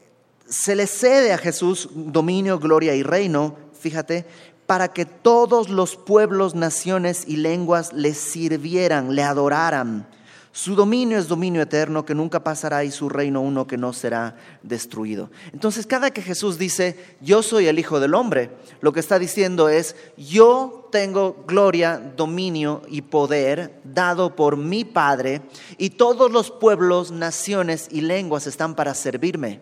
se 0.49 0.75
le 0.75 0.87
cede 0.87 1.31
a 1.31 1.37
Jesús 1.37 1.89
dominio, 1.93 2.57
gloria 2.57 2.95
y 2.95 3.03
reino, 3.03 3.55
fíjate, 3.79 4.25
para 4.67 4.89
que 4.89 5.05
todos 5.05 5.69
los 5.69 5.95
pueblos, 5.95 6.53
naciones 6.53 7.23
y 7.25 7.37
lenguas 7.37 7.93
le 7.93 8.13
sirvieran, 8.13 9.15
le 9.15 9.23
adoraran. 9.23 10.05
Su 10.51 10.75
dominio 10.75 11.19
es 11.19 11.27
dominio 11.27 11.61
eterno 11.61 12.03
que 12.03 12.15
nunca 12.15 12.43
pasará 12.43 12.83
y 12.83 12.89
su 12.89 13.09
reino 13.09 13.41
uno 13.41 13.67
que 13.67 13.77
no 13.77 13.93
será 13.93 14.35
destruido. 14.63 15.29
Entonces, 15.53 15.85
cada 15.85 16.09
que 16.09 16.23
Jesús 16.23 16.57
dice, 16.57 16.97
yo 17.21 17.43
soy 17.43 17.67
el 17.67 17.77
Hijo 17.77 17.99
del 17.99 18.15
Hombre, 18.15 18.49
lo 18.81 18.91
que 18.91 18.99
está 18.99 19.19
diciendo 19.19 19.69
es, 19.69 19.95
yo 20.17 20.89
tengo 20.91 21.43
gloria, 21.47 22.01
dominio 22.17 22.81
y 22.87 23.03
poder 23.03 23.79
dado 23.83 24.35
por 24.35 24.57
mi 24.57 24.83
Padre 24.83 25.43
y 25.77 25.91
todos 25.91 26.31
los 26.31 26.49
pueblos, 26.49 27.11
naciones 27.11 27.87
y 27.91 28.01
lenguas 28.01 28.47
están 28.47 28.73
para 28.73 28.95
servirme. 28.95 29.61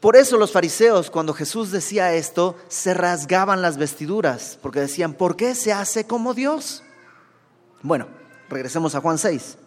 Por 0.00 0.14
eso 0.14 0.36
los 0.36 0.52
fariseos, 0.52 1.10
cuando 1.10 1.34
Jesús 1.34 1.72
decía 1.72 2.14
esto, 2.14 2.56
se 2.68 2.94
rasgaban 2.94 3.62
las 3.62 3.78
vestiduras, 3.78 4.58
porque 4.62 4.80
decían, 4.80 5.14
¿por 5.14 5.34
qué 5.34 5.56
se 5.56 5.72
hace 5.72 6.06
como 6.06 6.34
Dios? 6.34 6.84
Bueno, 7.82 8.06
regresemos 8.48 8.94
a 8.94 9.00
Juan 9.00 9.18
6. 9.18 9.58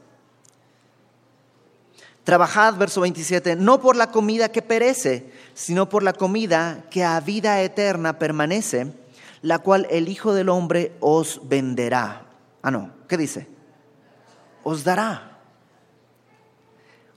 Trabajad, 2.23 2.75
verso 2.75 3.01
27, 3.01 3.57
no 3.57 3.81
por 3.81 3.95
la 3.97 4.11
comida 4.11 4.49
que 4.49 4.61
perece, 4.61 5.33
sino 5.53 5.89
por 5.89 6.01
la 6.01 6.13
comida 6.13 6.85
que 6.89 7.03
a 7.03 7.19
vida 7.19 7.61
eterna 7.61 8.17
permanece, 8.19 8.93
la 9.41 9.59
cual 9.59 9.87
el 9.89 10.07
Hijo 10.07 10.33
del 10.33 10.49
Hombre 10.49 10.95
os 11.01 11.41
venderá. 11.43 12.27
Ah, 12.61 12.71
no, 12.71 12.91
¿qué 13.09 13.17
dice? 13.17 13.47
Os 14.63 14.83
dará. 14.83 15.39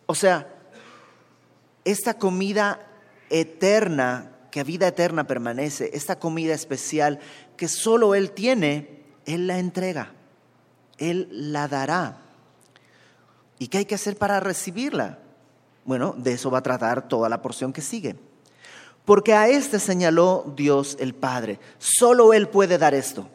O 0.06 0.14
sea, 0.14 0.48
esta 1.84 2.14
comida 2.14 2.80
eterna, 3.40 4.30
que 4.52 4.60
a 4.60 4.64
vida 4.64 4.86
eterna 4.86 5.26
permanece, 5.26 5.90
esta 5.92 6.18
comida 6.18 6.54
especial 6.54 7.18
que 7.56 7.66
solo 7.66 8.14
Él 8.14 8.30
tiene, 8.30 9.02
Él 9.26 9.48
la 9.48 9.58
entrega, 9.58 10.12
Él 10.98 11.28
la 11.30 11.66
dará. 11.66 12.18
¿Y 13.58 13.68
qué 13.68 13.78
hay 13.78 13.84
que 13.86 13.96
hacer 13.96 14.16
para 14.16 14.38
recibirla? 14.38 15.18
Bueno, 15.84 16.14
de 16.16 16.32
eso 16.32 16.50
va 16.50 16.58
a 16.58 16.62
tratar 16.62 17.08
toda 17.08 17.28
la 17.28 17.42
porción 17.42 17.72
que 17.72 17.82
sigue. 17.82 18.16
Porque 19.04 19.34
a 19.34 19.48
este 19.48 19.80
señaló 19.80 20.54
Dios 20.56 20.96
el 21.00 21.14
Padre. 21.14 21.58
Solo 21.78 22.32
Él 22.32 22.48
puede 22.48 22.78
dar 22.78 22.94
esto. 22.94 23.28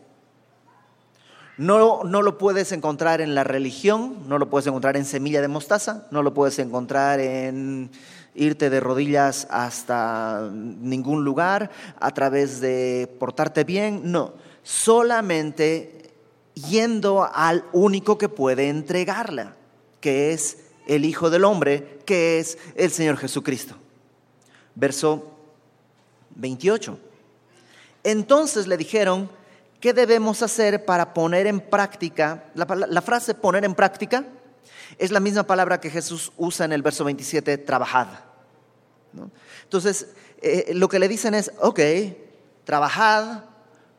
No, 1.58 2.06
no, 2.06 2.22
lo 2.22 2.38
puedes 2.38 2.72
encontrar 2.72 3.20
en 3.20 3.36
la 3.36 3.44
religión, 3.44 4.30
no 4.30 4.38
lo 4.38 4.50
puedes 4.50 4.66
encontrar 4.68 4.96
en 4.96 5.04
semilla 5.04 5.42
de 5.42 5.50
mostaza, 5.50 6.08
no 6.10 6.24
lo 6.24 6.34
puedes 6.34 6.58
encontrar 6.58 7.20
en 7.20 7.92
irte 8.36 8.70
de 8.70 8.80
rodillas 8.80 9.48
hasta 9.50 10.50
ningún 10.52 11.24
lugar, 11.24 11.72
a 12.00 12.12
través 12.14 12.62
de 12.62 13.14
portarte 13.20 13.64
bien, 13.64 14.12
no, 14.12 14.34
solamente 14.64 16.12
yendo 16.54 17.28
al 17.32 17.64
único 17.72 18.18
que 18.18 18.30
puede 18.30 18.70
entregarla, 18.70 19.56
que 20.02 20.34
es 20.34 20.58
el 20.88 21.06
Hijo 21.06 21.30
del 21.30 21.46
Hombre, 21.46 22.00
que 22.06 22.40
es 22.40 22.58
el 22.76 22.92
Señor 22.92 23.18
Jesucristo. 23.18 23.76
Verso 24.76 25.32
28. 26.36 26.98
Entonces 28.04 28.68
le 28.68 28.78
dijeron, 28.78 29.30
¿qué 29.80 29.94
debemos 29.94 30.42
hacer 30.42 30.86
para 30.86 31.14
poner 31.14 31.48
en 31.48 31.60
práctica? 31.60 32.46
La, 32.56 32.66
la, 32.66 33.02
frase 33.02 33.36
poner 33.36 33.66
en 33.66 33.76
práctica 33.76 34.26
es 34.98 35.12
la 35.12 35.20
misma 35.20 35.44
palabra 35.44 35.80
que 35.80 35.90
Jesús 35.90 36.32
usa 36.38 36.66
en 36.66 36.74
el 36.74 36.82
verso 36.82 37.04
27, 37.04 37.58
trabajad. 37.60 38.08
Entonces, 39.64 40.08
eh, 40.42 40.72
lo 40.74 40.88
que 40.90 41.00
le 41.00 41.08
dicen 41.08 41.34
es, 41.34 41.52
ok, 41.60 41.80
trabajad, 42.64 43.44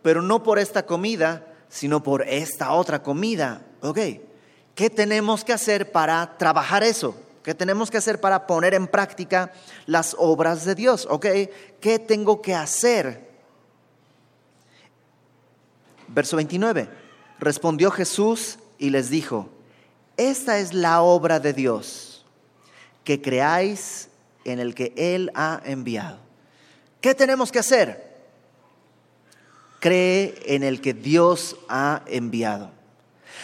pero 0.02 0.22
no 0.22 0.42
por 0.42 0.58
esta 0.58 0.86
comida, 0.86 1.46
sino 1.68 2.02
por 2.02 2.22
esta 2.22 2.72
otra 2.72 3.02
comida. 3.02 3.62
Ok, 3.80 3.98
¿qué 4.74 4.90
tenemos 4.90 5.44
que 5.44 5.52
hacer 5.52 5.92
para 5.92 6.36
trabajar 6.38 6.82
eso? 6.82 7.14
¿Qué 7.42 7.54
tenemos 7.54 7.90
que 7.90 7.96
hacer 7.96 8.20
para 8.20 8.46
poner 8.46 8.74
en 8.74 8.86
práctica 8.86 9.52
las 9.86 10.14
obras 10.18 10.64
de 10.64 10.74
Dios? 10.74 11.06
¿Ok? 11.10 11.26
¿Qué 11.80 11.98
tengo 11.98 12.42
que 12.42 12.54
hacer? 12.54 13.30
Verso 16.08 16.36
29. 16.36 16.88
Respondió 17.38 17.90
Jesús 17.90 18.58
y 18.76 18.90
les 18.90 19.08
dijo, 19.08 19.48
esta 20.28 20.58
es 20.58 20.74
la 20.74 21.02
obra 21.02 21.40
de 21.40 21.52
Dios, 21.52 22.24
que 23.04 23.22
creáis 23.22 24.08
en 24.44 24.58
el 24.60 24.74
que 24.74 24.92
Él 24.96 25.30
ha 25.34 25.60
enviado. 25.64 26.18
¿Qué 27.00 27.14
tenemos 27.14 27.50
que 27.50 27.58
hacer? 27.58 28.10
Cree 29.78 30.34
en 30.44 30.62
el 30.62 30.80
que 30.82 30.92
Dios 30.92 31.56
ha 31.68 32.02
enviado. 32.06 32.70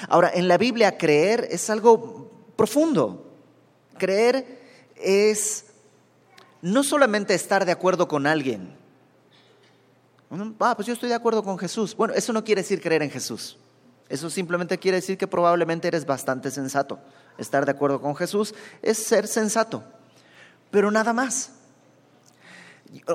Ahora, 0.08 0.30
en 0.34 0.48
la 0.48 0.58
Biblia 0.58 0.98
creer 0.98 1.48
es 1.50 1.70
algo 1.70 2.30
profundo. 2.56 3.24
Creer 3.96 4.60
es 4.96 5.64
no 6.60 6.82
solamente 6.82 7.34
estar 7.34 7.64
de 7.64 7.72
acuerdo 7.72 8.06
con 8.06 8.26
alguien. 8.26 8.76
Ah, 10.60 10.74
pues 10.74 10.86
yo 10.86 10.92
estoy 10.92 11.08
de 11.08 11.14
acuerdo 11.14 11.42
con 11.42 11.56
Jesús. 11.56 11.96
Bueno, 11.96 12.12
eso 12.12 12.32
no 12.34 12.44
quiere 12.44 12.60
decir 12.60 12.82
creer 12.82 13.02
en 13.02 13.10
Jesús. 13.10 13.56
Eso 14.08 14.30
simplemente 14.30 14.78
quiere 14.78 14.96
decir 14.96 15.18
que 15.18 15.26
probablemente 15.26 15.88
eres 15.88 16.06
bastante 16.06 16.50
sensato. 16.50 16.98
Estar 17.38 17.64
de 17.64 17.72
acuerdo 17.72 18.00
con 18.00 18.14
Jesús 18.16 18.54
es 18.82 18.98
ser 18.98 19.26
sensato 19.26 19.82
pero 20.70 20.90
nada 20.90 21.12
más. 21.12 21.52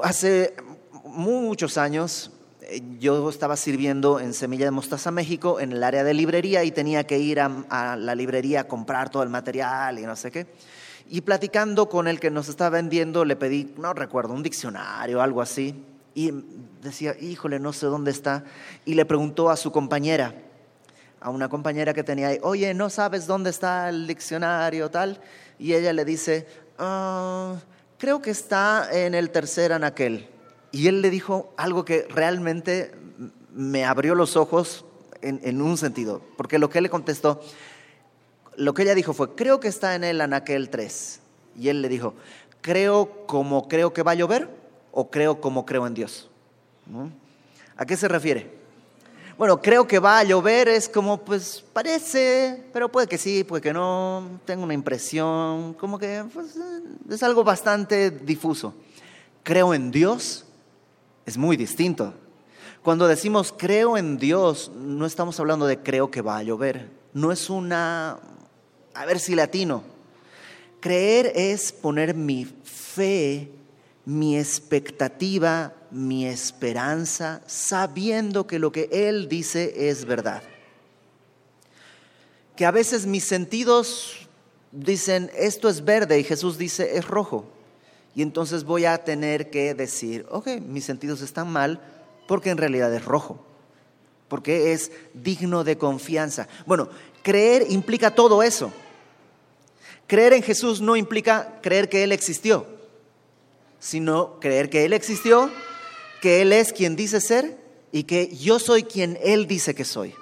Hace 0.03 0.55
muchos 1.03 1.77
años 1.77 2.31
eh, 2.61 2.81
yo 2.99 3.29
estaba 3.29 3.55
sirviendo 3.55 4.19
en 4.19 4.33
Semilla 4.33 4.65
de 4.65 4.71
Mostaza, 4.71 5.11
México, 5.11 5.59
en 5.59 5.71
el 5.71 5.83
área 5.83 6.03
de 6.03 6.13
librería 6.13 6.63
y 6.63 6.71
tenía 6.71 7.05
que 7.05 7.19
ir 7.19 7.39
a, 7.39 7.95
la 7.95 8.15
librería 8.15 8.61
a 8.61 8.63
comprar 8.67 9.09
todo 9.09 9.23
el 9.23 9.29
material 9.29 9.99
y 9.99 10.03
no 10.03 10.15
sé 10.15 10.31
qué. 10.31 10.47
Y 11.09 11.21
platicando 11.21 11.89
con 11.89 12.07
el 12.07 12.19
que 12.19 12.31
nos 12.31 12.47
estaba 12.47 12.71
vendiendo, 12.71 13.25
le 13.25 13.35
pedí, 13.35 13.73
no 13.77 13.93
recuerdo, 13.93 14.33
un 14.33 14.43
diccionario 14.43 15.21
algo 15.21 15.41
así. 15.41 15.83
Y 16.15 16.31
decía, 16.81 17.15
híjole, 17.19 17.59
no 17.59 17.73
sé 17.73 17.85
dónde 17.85 18.11
está. 18.11 18.43
Y 18.85 18.93
le 18.95 19.05
preguntó 19.05 19.49
a 19.49 19.57
su 19.57 19.71
compañera, 19.71 20.33
a 21.21 21.29
una 21.29 21.47
compañera 21.47 21.93
que 21.93 22.03
tenía 22.03 22.29
ahí, 22.29 22.39
oye, 22.41 22.73
¿no 22.73 22.89
sabes 22.89 23.27
dónde 23.27 23.51
está 23.51 23.89
el 23.89 24.07
diccionario 24.07 24.89
tal? 24.89 25.21
Y 25.59 25.73
ella 25.73 25.93
le 25.93 26.03
dice, 26.03 26.47
Ah, 26.83 27.57
creo 27.99 28.23
que 28.23 28.31
está 28.31 28.89
en 28.91 29.13
el 29.13 29.29
tercer 29.29 29.71
anaquel. 29.71 30.27
Y 30.71 30.87
él 30.87 31.03
le 31.03 31.11
dijo 31.11 31.53
algo 31.57 31.85
que 31.85 32.07
realmente 32.09 32.91
me 33.53 33.85
abrió 33.85 34.15
los 34.15 34.35
ojos 34.35 34.83
en, 35.21 35.61
un 35.61 35.77
sentido, 35.77 36.23
porque 36.37 36.57
lo 36.57 36.71
que 36.71 36.79
él 36.79 36.83
le 36.85 36.89
contestó, 36.89 37.39
lo 38.55 38.73
que 38.73 38.81
ella 38.81 38.95
dijo 38.95 39.13
fue, 39.13 39.35
creo 39.35 39.59
que 39.59 39.67
está 39.67 39.93
en 39.93 40.03
el 40.03 40.21
anaquel 40.21 40.71
3. 40.71 41.19
Y 41.55 41.69
él 41.69 41.83
le 41.83 41.89
dijo, 41.89 42.15
creo 42.61 43.27
como 43.27 43.67
creo 43.67 43.93
que 43.93 44.01
va 44.01 44.13
a 44.13 44.15
llover 44.15 44.49
o 44.91 45.11
creo 45.11 45.39
como 45.39 45.67
creo 45.67 45.85
en 45.85 45.93
Dios. 45.93 46.31
¿A 47.77 47.85
qué 47.85 47.95
se 47.95 48.07
refiere? 48.07 48.60
Bueno, 49.37 49.61
creo 49.61 49.87
que 49.87 49.99
va 49.99 50.19
a 50.19 50.23
llover, 50.23 50.67
es 50.67 50.89
como, 50.89 51.17
pues 51.19 51.63
parece, 51.73 52.63
pero 52.73 52.91
puede 52.91 53.07
que 53.07 53.17
sí, 53.17 53.43
puede 53.43 53.61
que 53.61 53.73
no, 53.73 54.39
tengo 54.45 54.63
una 54.63 54.73
impresión, 54.73 55.73
como 55.73 55.97
que 55.97 56.23
pues, 56.33 56.57
es 57.09 57.23
algo 57.23 57.43
bastante 57.43 58.11
difuso. 58.11 58.73
Creo 59.43 59.73
en 59.73 59.89
Dios, 59.89 60.45
es 61.25 61.37
muy 61.37 61.57
distinto. 61.57 62.13
Cuando 62.83 63.07
decimos 63.07 63.53
creo 63.55 63.97
en 63.97 64.17
Dios, 64.17 64.71
no 64.75 65.05
estamos 65.05 65.39
hablando 65.39 65.65
de 65.65 65.79
creo 65.79 66.11
que 66.11 66.21
va 66.21 66.37
a 66.37 66.43
llover. 66.43 66.89
No 67.13 67.31
es 67.31 67.49
una, 67.49 68.19
a 68.93 69.05
ver 69.05 69.19
si 69.19 69.35
latino. 69.35 69.83
Creer 70.79 71.31
es 71.35 71.71
poner 71.71 72.15
mi 72.15 72.45
fe, 72.45 73.51
mi 74.03 74.37
expectativa, 74.37 75.73
mi 75.91 76.25
esperanza, 76.25 77.41
sabiendo 77.45 78.47
que 78.47 78.59
lo 78.59 78.71
que 78.71 78.89
Él 78.91 79.27
dice 79.27 79.89
es 79.89 80.05
verdad. 80.05 80.41
Que 82.55 82.65
a 82.65 82.71
veces 82.71 83.05
mis 83.05 83.23
sentidos 83.23 84.27
dicen, 84.71 85.29
esto 85.35 85.69
es 85.69 85.83
verde 85.83 86.19
y 86.19 86.23
Jesús 86.23 86.57
dice, 86.57 86.97
es 86.97 87.07
rojo. 87.07 87.45
Y 88.15 88.21
entonces 88.21 88.63
voy 88.63 88.85
a 88.85 89.03
tener 89.03 89.49
que 89.49 89.73
decir, 89.73 90.25
ok, 90.29 90.47
mis 90.65 90.85
sentidos 90.85 91.21
están 91.21 91.49
mal, 91.49 91.81
porque 92.27 92.49
en 92.49 92.57
realidad 92.57 92.93
es 92.93 93.05
rojo, 93.05 93.43
porque 94.27 94.73
es 94.73 94.91
digno 95.13 95.63
de 95.63 95.77
confianza. 95.77 96.47
Bueno, 96.65 96.89
creer 97.23 97.65
implica 97.69 98.13
todo 98.15 98.43
eso. 98.43 98.71
Creer 100.07 100.33
en 100.33 100.43
Jesús 100.43 100.81
no 100.81 100.95
implica 100.97 101.59
creer 101.61 101.87
que 101.87 102.03
Él 102.03 102.11
existió, 102.11 102.65
sino 103.79 104.39
creer 104.41 104.69
que 104.69 104.83
Él 104.83 104.91
existió, 104.91 105.49
que 106.21 106.41
Él 106.41 106.53
es 106.53 106.71
quien 106.71 106.95
dice 106.95 107.19
ser 107.19 107.57
y 107.91 108.03
que 108.03 108.35
yo 108.35 108.59
soy 108.59 108.83
quien 108.83 109.17
Él 109.23 109.47
dice 109.47 109.75
que 109.75 109.85
soy. 109.85 110.13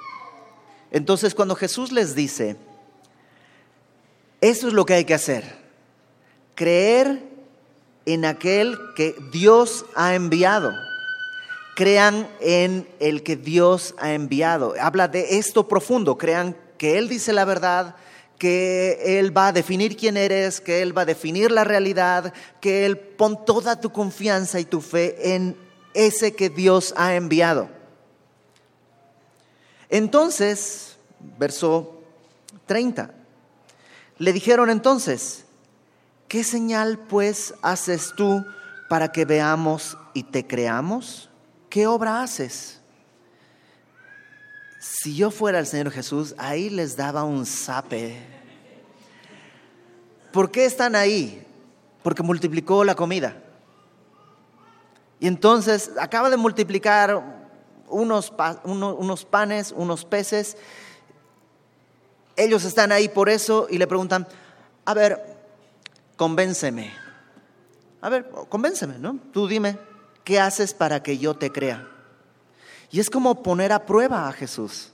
Entonces 0.91 1.35
cuando 1.35 1.55
Jesús 1.55 1.91
les 1.91 2.15
dice, 2.15 2.55
eso 4.41 4.67
es 4.67 4.73
lo 4.73 4.85
que 4.85 4.93
hay 4.95 5.05
que 5.05 5.13
hacer, 5.13 5.43
creer 6.55 7.21
en 8.05 8.25
aquel 8.25 8.77
que 8.95 9.15
Dios 9.31 9.85
ha 9.95 10.15
enviado 10.15 10.73
crean 11.79 12.27
en 12.41 12.85
el 12.99 13.23
que 13.23 13.37
Dios 13.37 13.95
ha 13.99 14.11
enviado. 14.13 14.73
Habla 14.81 15.07
de 15.07 15.37
esto 15.37 15.69
profundo, 15.69 16.17
crean 16.17 16.53
que 16.77 16.97
Él 16.97 17.07
dice 17.07 17.31
la 17.31 17.45
verdad, 17.45 17.95
que 18.37 18.99
Él 19.17 19.35
va 19.35 19.47
a 19.47 19.51
definir 19.53 19.95
quién 19.95 20.17
eres, 20.17 20.59
que 20.59 20.81
Él 20.81 20.97
va 20.97 21.03
a 21.03 21.05
definir 21.05 21.53
la 21.53 21.63
realidad, 21.63 22.33
que 22.59 22.85
Él 22.85 22.97
pon 22.97 23.45
toda 23.45 23.79
tu 23.79 23.93
confianza 23.93 24.59
y 24.59 24.65
tu 24.65 24.81
fe 24.81 25.35
en 25.35 25.55
ese 25.93 26.35
que 26.35 26.49
Dios 26.49 26.93
ha 26.97 27.15
enviado. 27.15 27.69
Entonces, 29.89 30.97
verso 31.37 32.01
30, 32.65 33.11
le 34.17 34.33
dijeron 34.33 34.69
entonces, 34.69 35.45
¿qué 36.27 36.43
señal 36.43 36.99
pues 36.99 37.53
haces 37.61 38.13
tú 38.15 38.45
para 38.87 39.11
que 39.11 39.25
veamos 39.25 39.97
y 40.13 40.23
te 40.23 40.45
creamos? 40.45 41.29
¿qué 41.69 41.87
obra 41.87 42.21
haces? 42.21 42.79
Si 44.79 45.15
yo 45.15 45.31
fuera 45.31 45.59
el 45.59 45.67
Señor 45.67 45.91
Jesús, 45.91 46.33
ahí 46.37 46.69
les 46.69 46.95
daba 46.95 47.23
un 47.23 47.45
zape. 47.45 48.17
¿Por 50.31 50.51
qué 50.51 50.65
están 50.65 50.95
ahí? 50.95 51.45
Porque 52.03 52.23
multiplicó 52.23 52.83
la 52.83 52.95
comida. 52.95 53.35
Y 55.19 55.27
entonces 55.27 55.91
acaba 55.99 56.29
de 56.29 56.37
multiplicar 56.37 57.21
unos, 57.87 58.33
unos 58.63 59.25
panes, 59.25 59.73
unos 59.75 60.05
peces. 60.05 60.57
Ellos 62.35 62.63
están 62.63 62.91
ahí 62.91 63.09
por 63.09 63.29
eso 63.29 63.67
y 63.69 63.77
le 63.77 63.87
preguntan, 63.87 64.27
a 64.85 64.93
ver, 64.93 65.21
convénceme. 66.15 66.93
A 68.01 68.09
ver, 68.09 68.29
convénceme, 68.47 68.97
¿no? 68.97 69.19
Tú 69.33 69.47
dime, 69.47 69.77
¿qué 70.23 70.39
haces 70.39 70.73
para 70.73 71.03
que 71.03 71.17
yo 71.17 71.33
te 71.35 71.51
crea? 71.51 71.87
Y 72.91 72.99
es 72.99 73.09
como 73.09 73.43
poner 73.43 73.73
a 73.73 73.85
prueba 73.85 74.27
a 74.27 74.31
Jesús. 74.31 74.91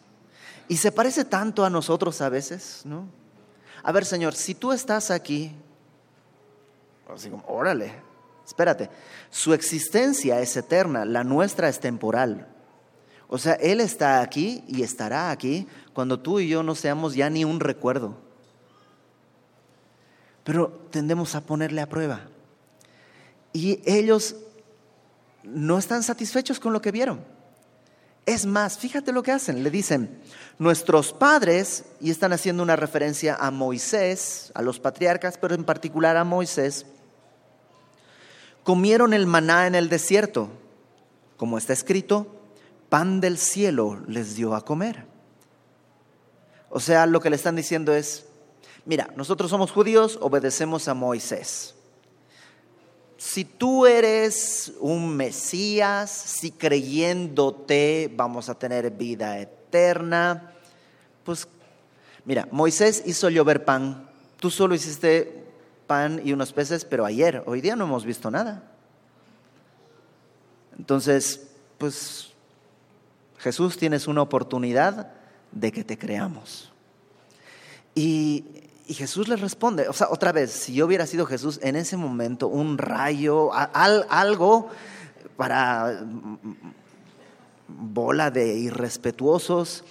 Y 0.67 0.77
se 0.77 0.91
parece 0.91 1.23
tanto 1.23 1.63
a 1.63 1.69
nosotros 1.69 2.19
a 2.21 2.29
veces, 2.29 2.81
¿no? 2.83 3.07
A 3.83 3.91
ver, 3.91 4.05
Señor, 4.05 4.33
si 4.33 4.55
tú 4.55 4.71
estás 4.71 5.11
aquí, 5.11 5.55
así 7.13 7.29
como, 7.29 7.45
órale, 7.47 7.93
espérate, 8.45 8.89
su 9.29 9.53
existencia 9.53 10.39
es 10.39 10.55
eterna, 10.55 11.05
la 11.05 11.23
nuestra 11.23 11.69
es 11.69 11.79
temporal. 11.79 12.47
O 13.27 13.37
sea, 13.37 13.53
Él 13.53 13.81
está 13.81 14.21
aquí 14.21 14.63
y 14.67 14.83
estará 14.83 15.31
aquí 15.31 15.67
cuando 15.93 16.19
tú 16.19 16.39
y 16.39 16.47
yo 16.47 16.63
no 16.63 16.75
seamos 16.75 17.15
ya 17.15 17.29
ni 17.29 17.43
un 17.43 17.59
recuerdo. 17.59 18.17
Pero 20.43 20.87
tendemos 20.91 21.33
a 21.33 21.41
ponerle 21.41 21.81
a 21.81 21.89
prueba. 21.89 22.27
Y 23.51 23.81
ellos 23.85 24.35
no 25.43 25.77
están 25.77 26.03
satisfechos 26.03 26.59
con 26.59 26.73
lo 26.73 26.81
que 26.81 26.91
vieron. 26.91 27.23
Es 28.25 28.45
más, 28.45 28.77
fíjate 28.77 29.11
lo 29.11 29.23
que 29.23 29.31
hacen. 29.31 29.63
Le 29.63 29.69
dicen, 29.69 30.19
nuestros 30.57 31.13
padres, 31.13 31.85
y 32.01 32.09
están 32.09 32.33
haciendo 32.33 32.63
una 32.63 32.75
referencia 32.75 33.35
a 33.35 33.51
Moisés, 33.51 34.51
a 34.55 34.61
los 34.61 34.79
patriarcas, 34.79 35.37
pero 35.37 35.55
en 35.55 35.63
particular 35.63 36.17
a 36.17 36.23
Moisés, 36.23 36.85
comieron 38.65 39.13
el 39.13 39.27
maná 39.27 39.67
en 39.67 39.75
el 39.75 39.89
desierto, 39.89 40.49
como 41.37 41.59
está 41.59 41.71
escrito, 41.71 42.25
pan 42.89 43.21
del 43.21 43.37
cielo 43.37 44.01
les 44.07 44.35
dio 44.35 44.55
a 44.55 44.65
comer. 44.65 45.05
O 46.71 46.79
sea, 46.79 47.05
lo 47.05 47.21
que 47.21 47.29
le 47.29 47.35
están 47.35 47.55
diciendo 47.55 47.93
es, 47.93 48.25
mira, 48.83 49.07
nosotros 49.15 49.51
somos 49.51 49.71
judíos, 49.71 50.17
obedecemos 50.19 50.87
a 50.87 50.95
Moisés. 50.95 51.75
Si 53.17 53.45
tú 53.45 53.85
eres 53.85 54.73
un 54.79 55.15
Mesías, 55.15 56.09
si 56.09 56.49
creyéndote 56.49 58.11
vamos 58.15 58.49
a 58.49 58.57
tener 58.57 58.89
vida 58.89 59.37
eterna, 59.39 60.53
pues 61.23 61.47
mira, 62.25 62.47
Moisés 62.51 63.03
hizo 63.05 63.29
llover 63.29 63.63
pan, 63.63 64.09
tú 64.39 64.49
solo 64.49 64.73
hiciste 64.73 65.44
pan 65.87 66.21
y 66.23 66.33
unos 66.33 66.53
peces, 66.53 66.85
pero 66.85 67.05
ayer, 67.05 67.43
hoy 67.45 67.61
día 67.61 67.75
no 67.75 67.85
hemos 67.85 68.05
visto 68.05 68.31
nada. 68.31 68.63
Entonces, 70.77 71.47
pues 71.77 72.29
Jesús 73.37 73.77
tienes 73.77 74.07
una 74.07 74.21
oportunidad 74.21 75.11
de 75.51 75.71
que 75.71 75.83
te 75.83 75.97
creamos. 75.97 76.71
Y 77.93 78.45
Jesús 78.87 79.27
le 79.27 79.35
responde, 79.35 79.87
o 79.87 79.93
sea, 79.93 80.09
otra 80.09 80.31
vez, 80.31 80.51
si 80.51 80.73
yo 80.73 80.85
hubiera 80.85 81.07
sido 81.07 81.25
Jesús 81.25 81.59
en 81.63 81.75
ese 81.75 81.97
momento, 81.97 82.47
un 82.47 82.77
rayo, 82.77 83.51
algo 83.53 84.69
para 85.37 86.03
bola 87.67 88.31
de 88.31 88.55
irrespetuosos, 88.55 89.83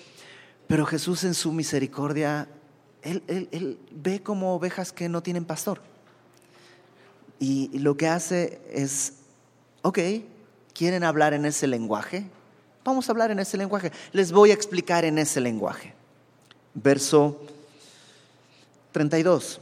pero 0.66 0.87
Jesús 0.87 1.24
en 1.24 1.35
su 1.35 1.52
misericordia, 1.52 2.48
él, 3.05 3.23
él 3.29 3.79
ve 3.90 4.23
como 4.23 4.55
ovejas 4.55 4.93
que 4.93 5.09
no 5.09 5.23
tienen 5.23 5.45
pastor. 5.45 5.81
Y 7.38 7.79
lo 7.79 7.97
que 7.97 8.09
hace 8.09 8.61
es, 8.73 9.14
ok, 9.83 9.99
¿quieren 10.73 11.05
hablar 11.05 11.35
en 11.35 11.45
ese 11.45 11.67
lenguaje? 11.67 12.27
Vamos 12.85 13.09
a 13.09 13.12
hablar 13.12 13.31
en 13.31 13.38
ese 13.38 13.57
lenguaje. 13.57 13.93
Les 14.12 14.33
voy 14.33 14.51
a 14.51 14.55
explicar 14.55 15.05
en 15.05 15.19
ese 15.19 15.40
lenguaje. 15.40 15.95
Verso 16.75 17.40
32. 18.93 19.61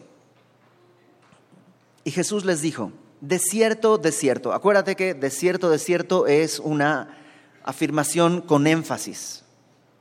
Y 2.04 2.10
Jesús 2.10 2.44
les 2.44 2.62
dijo, 2.62 2.92
desierto, 3.20 3.96
desierto. 3.96 4.52
Acuérdate 4.52 4.96
que 4.96 5.14
desierto, 5.14 5.70
desierto 5.70 6.26
es 6.26 6.58
una 6.58 7.16
afirmación 7.64 8.40
con 8.40 8.66
énfasis, 8.66 9.44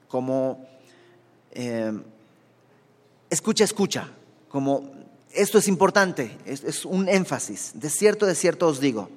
como 0.07 0.67
eh, 1.51 1.93
escucha, 3.31 3.63
escucha, 3.63 4.09
como 4.49 4.91
esto 5.33 5.57
es 5.57 5.67
importante, 5.67 6.37
es, 6.45 6.85
un 6.85 7.09
énfasis. 7.09 7.71
Desierto, 7.75 8.25
desierto 8.25 8.67
os 8.67 8.79
digo. 8.79 9.09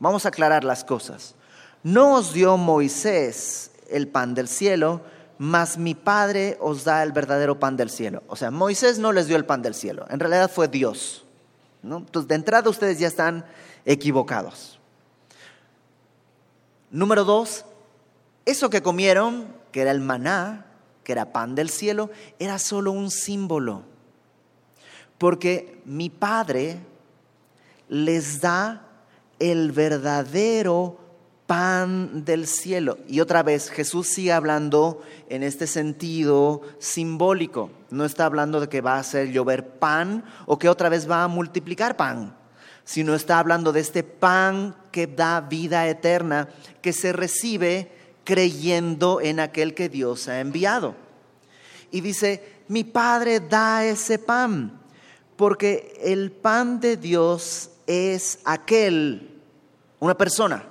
Vamos 0.00 0.24
a 0.24 0.30
aclarar 0.30 0.64
las 0.64 0.84
cosas. 0.84 1.34
No 1.82 2.14
os 2.14 2.32
dio 2.32 2.56
Moisés 2.56 3.70
el 3.90 4.08
pan 4.08 4.34
del 4.34 4.48
cielo, 4.48 5.02
mas 5.38 5.78
mi 5.78 5.94
Padre 5.94 6.56
os 6.60 6.84
da 6.84 7.02
el 7.02 7.12
verdadero 7.12 7.60
pan 7.60 7.76
del 7.76 7.90
cielo. 7.90 8.22
O 8.26 8.36
sea, 8.36 8.50
Moisés 8.50 8.98
no 8.98 9.12
les 9.12 9.26
dio 9.26 9.36
el 9.36 9.44
pan 9.44 9.62
del 9.62 9.74
cielo, 9.74 10.06
en 10.08 10.18
realidad 10.18 10.50
fue 10.50 10.66
Dios. 10.66 11.24
Entonces, 11.82 12.26
de 12.26 12.34
entrada 12.34 12.68
ustedes 12.68 12.98
ya 12.98 13.06
están 13.06 13.44
equivocados. 13.84 14.80
Número 16.90 17.24
dos, 17.24 17.64
eso 18.44 18.70
que 18.70 18.82
comieron, 18.82 19.46
que 19.70 19.82
era 19.82 19.90
el 19.90 20.00
maná, 20.00 20.67
que 21.08 21.12
era 21.12 21.32
pan 21.32 21.54
del 21.54 21.70
cielo, 21.70 22.10
era 22.38 22.58
solo 22.58 22.92
un 22.92 23.10
símbolo. 23.10 23.82
Porque 25.16 25.80
mi 25.86 26.10
Padre 26.10 26.80
les 27.88 28.42
da 28.42 28.82
el 29.38 29.72
verdadero 29.72 30.98
pan 31.46 32.26
del 32.26 32.46
cielo. 32.46 32.98
Y 33.08 33.20
otra 33.20 33.42
vez 33.42 33.70
Jesús 33.70 34.06
sigue 34.06 34.34
hablando 34.34 35.00
en 35.30 35.42
este 35.42 35.66
sentido 35.66 36.60
simbólico. 36.78 37.70
No 37.88 38.04
está 38.04 38.26
hablando 38.26 38.60
de 38.60 38.68
que 38.68 38.82
va 38.82 38.96
a 38.96 39.00
hacer 39.00 39.30
llover 39.30 39.66
pan 39.78 40.26
o 40.44 40.58
que 40.58 40.68
otra 40.68 40.90
vez 40.90 41.10
va 41.10 41.24
a 41.24 41.28
multiplicar 41.28 41.96
pan, 41.96 42.36
sino 42.84 43.14
está 43.14 43.38
hablando 43.38 43.72
de 43.72 43.80
este 43.80 44.02
pan 44.02 44.76
que 44.92 45.06
da 45.06 45.40
vida 45.40 45.88
eterna, 45.88 46.50
que 46.82 46.92
se 46.92 47.14
recibe 47.14 47.96
creyendo 48.28 49.22
en 49.22 49.40
aquel 49.40 49.72
que 49.72 49.88
Dios 49.88 50.28
ha 50.28 50.40
enviado. 50.40 50.94
Y 51.90 52.02
dice, 52.02 52.62
mi 52.68 52.84
Padre 52.84 53.40
da 53.40 53.86
ese 53.86 54.18
pan, 54.18 54.78
porque 55.34 55.98
el 56.04 56.30
pan 56.30 56.78
de 56.78 56.98
Dios 56.98 57.70
es 57.86 58.40
aquel, 58.44 59.40
una 59.98 60.14
persona 60.14 60.66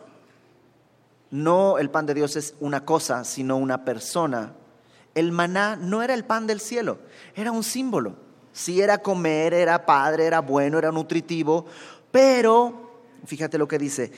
no 1.31 1.77
el 1.77 1.89
pan 1.89 2.05
de 2.05 2.13
Dios 2.13 2.35
es 2.35 2.55
una 2.59 2.85
cosa, 2.85 3.23
sino 3.23 3.57
una 3.57 3.83
persona. 3.83 4.53
El 5.13 5.31
maná 5.31 5.75
no 5.75 6.01
era 6.01 6.13
el 6.13 6.25
pan 6.25 6.47
del 6.47 6.59
cielo, 6.59 6.99
era 7.35 7.51
un 7.51 7.63
símbolo. 7.63 8.15
Sí 8.53 8.81
era 8.81 8.99
comer, 8.99 9.53
era 9.53 9.85
padre, 9.85 10.25
era 10.25 10.39
bueno, 10.39 10.79
era 10.79 10.91
nutritivo, 10.91 11.65
pero, 12.11 12.91
fíjate 13.25 13.57
lo 13.57 13.67
que 13.67 13.77
dice, 13.77 14.11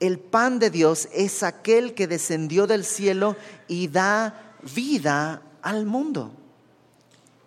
el 0.00 0.18
pan 0.18 0.58
de 0.58 0.70
Dios 0.70 1.08
es 1.12 1.42
aquel 1.42 1.94
que 1.94 2.06
descendió 2.06 2.66
del 2.66 2.84
cielo 2.84 3.36
y 3.68 3.88
da 3.88 4.56
vida 4.74 5.42
al 5.62 5.86
mundo. 5.86 6.32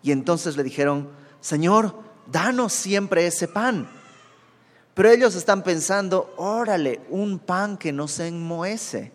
Y 0.01 0.11
entonces 0.11 0.55
le 0.55 0.63
dijeron, 0.63 1.09
Señor, 1.41 1.95
danos 2.31 2.73
siempre 2.73 3.27
ese 3.27 3.47
pan. 3.47 3.89
Pero 4.93 5.09
ellos 5.09 5.35
están 5.35 5.63
pensando, 5.63 6.33
órale, 6.37 7.01
un 7.09 7.39
pan 7.39 7.77
que 7.77 7.91
no 7.91 8.07
se 8.07 8.27
enmohece, 8.27 9.11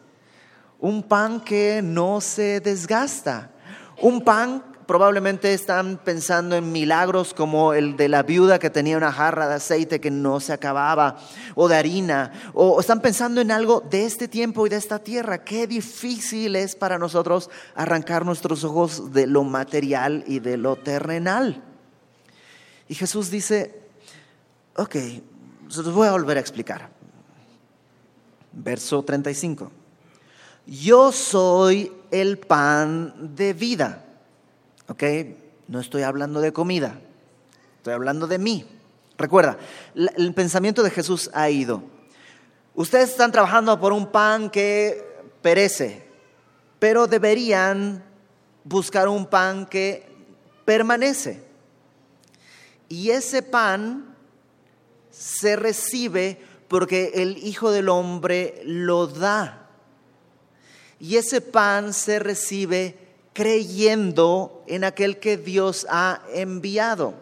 un 0.78 1.02
pan 1.02 1.40
que 1.40 1.80
no 1.82 2.20
se 2.20 2.60
desgasta, 2.60 3.50
un 4.00 4.22
pan 4.22 4.62
probablemente 4.92 5.54
están 5.54 5.96
pensando 5.96 6.54
en 6.54 6.70
milagros 6.70 7.32
como 7.32 7.72
el 7.72 7.96
de 7.96 8.10
la 8.10 8.22
viuda 8.22 8.58
que 8.58 8.68
tenía 8.68 8.98
una 8.98 9.10
jarra 9.10 9.48
de 9.48 9.54
aceite 9.54 10.02
que 10.02 10.10
no 10.10 10.38
se 10.38 10.52
acababa, 10.52 11.16
o 11.54 11.66
de 11.66 11.76
harina, 11.76 12.30
o 12.52 12.78
están 12.78 13.00
pensando 13.00 13.40
en 13.40 13.50
algo 13.50 13.80
de 13.80 14.04
este 14.04 14.28
tiempo 14.28 14.66
y 14.66 14.68
de 14.68 14.76
esta 14.76 14.98
tierra. 14.98 15.44
Qué 15.44 15.66
difícil 15.66 16.56
es 16.56 16.76
para 16.76 16.98
nosotros 16.98 17.48
arrancar 17.74 18.26
nuestros 18.26 18.64
ojos 18.64 19.14
de 19.14 19.26
lo 19.26 19.44
material 19.44 20.24
y 20.26 20.40
de 20.40 20.58
lo 20.58 20.76
terrenal. 20.76 21.62
Y 22.86 22.94
Jesús 22.94 23.30
dice, 23.30 23.74
ok, 24.76 24.94
se 25.68 25.82
los 25.82 25.94
voy 25.94 26.08
a 26.08 26.12
volver 26.12 26.36
a 26.36 26.40
explicar. 26.40 26.90
Verso 28.52 29.02
35. 29.02 29.72
Yo 30.66 31.12
soy 31.12 31.90
el 32.10 32.36
pan 32.36 33.34
de 33.34 33.54
vida. 33.54 34.01
¿Ok? 34.88 35.02
No 35.68 35.80
estoy 35.80 36.02
hablando 36.02 36.40
de 36.40 36.52
comida, 36.52 36.98
estoy 37.78 37.94
hablando 37.94 38.26
de 38.26 38.38
mí. 38.38 38.66
Recuerda, 39.16 39.58
el 39.94 40.34
pensamiento 40.34 40.82
de 40.82 40.90
Jesús 40.90 41.30
ha 41.32 41.48
ido. 41.48 41.82
Ustedes 42.74 43.10
están 43.10 43.32
trabajando 43.32 43.78
por 43.78 43.92
un 43.92 44.06
pan 44.06 44.50
que 44.50 45.04
perece, 45.42 46.06
pero 46.78 47.06
deberían 47.06 48.02
buscar 48.64 49.08
un 49.08 49.26
pan 49.26 49.66
que 49.66 50.08
permanece. 50.64 51.42
Y 52.88 53.10
ese 53.10 53.42
pan 53.42 54.14
se 55.10 55.56
recibe 55.56 56.40
porque 56.68 57.12
el 57.14 57.38
Hijo 57.38 57.70
del 57.70 57.88
Hombre 57.88 58.62
lo 58.64 59.06
da. 59.06 59.68
Y 60.98 61.16
ese 61.16 61.40
pan 61.40 61.92
se 61.92 62.18
recibe 62.18 62.96
creyendo 63.32 64.62
en 64.66 64.84
aquel 64.84 65.18
que 65.18 65.36
Dios 65.36 65.86
ha 65.90 66.22
enviado. 66.32 67.14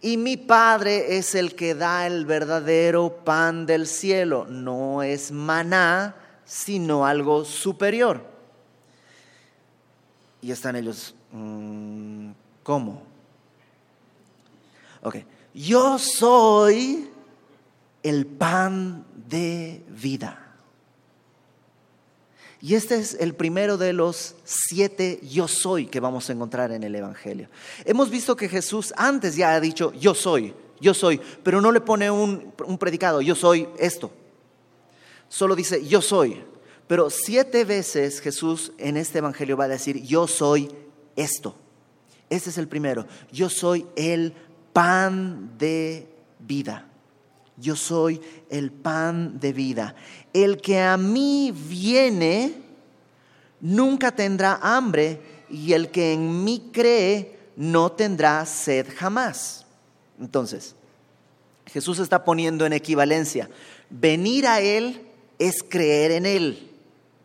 Y 0.00 0.16
mi 0.18 0.36
Padre 0.36 1.16
es 1.16 1.34
el 1.34 1.54
que 1.54 1.74
da 1.74 2.06
el 2.06 2.26
verdadero 2.26 3.24
pan 3.24 3.64
del 3.64 3.86
cielo. 3.86 4.46
No 4.48 5.02
es 5.02 5.32
maná, 5.32 6.14
sino 6.44 7.06
algo 7.06 7.44
superior. 7.44 8.22
Y 10.42 10.50
están 10.50 10.76
ellos, 10.76 11.14
mm, 11.32 12.30
¿cómo? 12.62 13.02
Ok, 15.02 15.16
yo 15.54 15.98
soy 15.98 17.10
el 18.02 18.26
pan 18.26 19.06
de 19.26 19.82
vida. 19.88 20.43
Y 22.64 22.76
este 22.76 22.96
es 22.96 23.12
el 23.20 23.34
primero 23.34 23.76
de 23.76 23.92
los 23.92 24.36
siete 24.44 25.20
yo 25.22 25.48
soy 25.48 25.84
que 25.84 26.00
vamos 26.00 26.30
a 26.30 26.32
encontrar 26.32 26.72
en 26.72 26.82
el 26.82 26.94
Evangelio. 26.94 27.50
Hemos 27.84 28.08
visto 28.08 28.36
que 28.36 28.48
Jesús 28.48 28.94
antes 28.96 29.36
ya 29.36 29.52
ha 29.52 29.60
dicho 29.60 29.92
yo 29.92 30.14
soy, 30.14 30.54
yo 30.80 30.94
soy, 30.94 31.20
pero 31.42 31.60
no 31.60 31.70
le 31.70 31.82
pone 31.82 32.10
un, 32.10 32.54
predicado, 32.80 33.20
yo 33.20 33.34
soy 33.34 33.68
esto. 33.78 34.10
Solo 35.28 35.54
dice 35.54 35.86
yo 35.86 36.00
soy. 36.00 36.42
Pero 36.86 37.10
siete 37.10 37.66
veces 37.66 38.20
Jesús 38.20 38.72
en 38.78 38.96
este 38.96 39.18
Evangelio 39.18 39.58
va 39.58 39.64
a 39.64 39.68
decir 39.68 40.02
yo 40.02 40.26
soy 40.26 40.70
esto. 41.16 41.54
Este 42.30 42.48
es 42.48 42.56
el 42.56 42.66
primero. 42.66 43.06
Yo 43.30 43.50
soy 43.50 43.84
el 43.94 44.32
pan 44.72 45.58
de 45.58 46.08
vida. 46.38 46.88
Yo 47.56 47.76
soy 47.76 48.20
el 48.50 48.72
pan 48.72 49.38
de 49.38 49.52
vida. 49.52 49.94
El 50.32 50.60
que 50.60 50.80
a 50.80 50.96
mí 50.96 51.52
viene 51.52 52.54
nunca 53.60 54.12
tendrá 54.12 54.58
hambre 54.62 55.20
y 55.48 55.72
el 55.72 55.90
que 55.90 56.12
en 56.12 56.44
mí 56.44 56.70
cree 56.72 57.38
no 57.56 57.92
tendrá 57.92 58.44
sed 58.44 58.88
jamás. 58.96 59.66
Entonces, 60.20 60.74
Jesús 61.66 61.98
está 61.98 62.24
poniendo 62.24 62.66
en 62.66 62.72
equivalencia. 62.72 63.48
Venir 63.90 64.46
a 64.46 64.60
Él 64.60 65.02
es 65.38 65.62
creer 65.62 66.12
en 66.12 66.26
Él. 66.26 66.70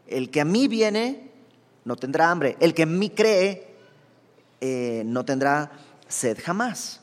El 0.07 0.29
que 0.29 0.41
a 0.41 0.45
mí 0.45 0.67
viene 0.67 1.29
no 1.85 1.95
tendrá 1.95 2.29
hambre. 2.31 2.55
El 2.59 2.73
que 2.73 2.83
en 2.83 2.97
mí 2.99 3.09
cree 3.09 3.67
eh, 4.61 5.03
no 5.05 5.25
tendrá 5.25 5.71
sed 6.07 6.37
jamás. 6.43 7.01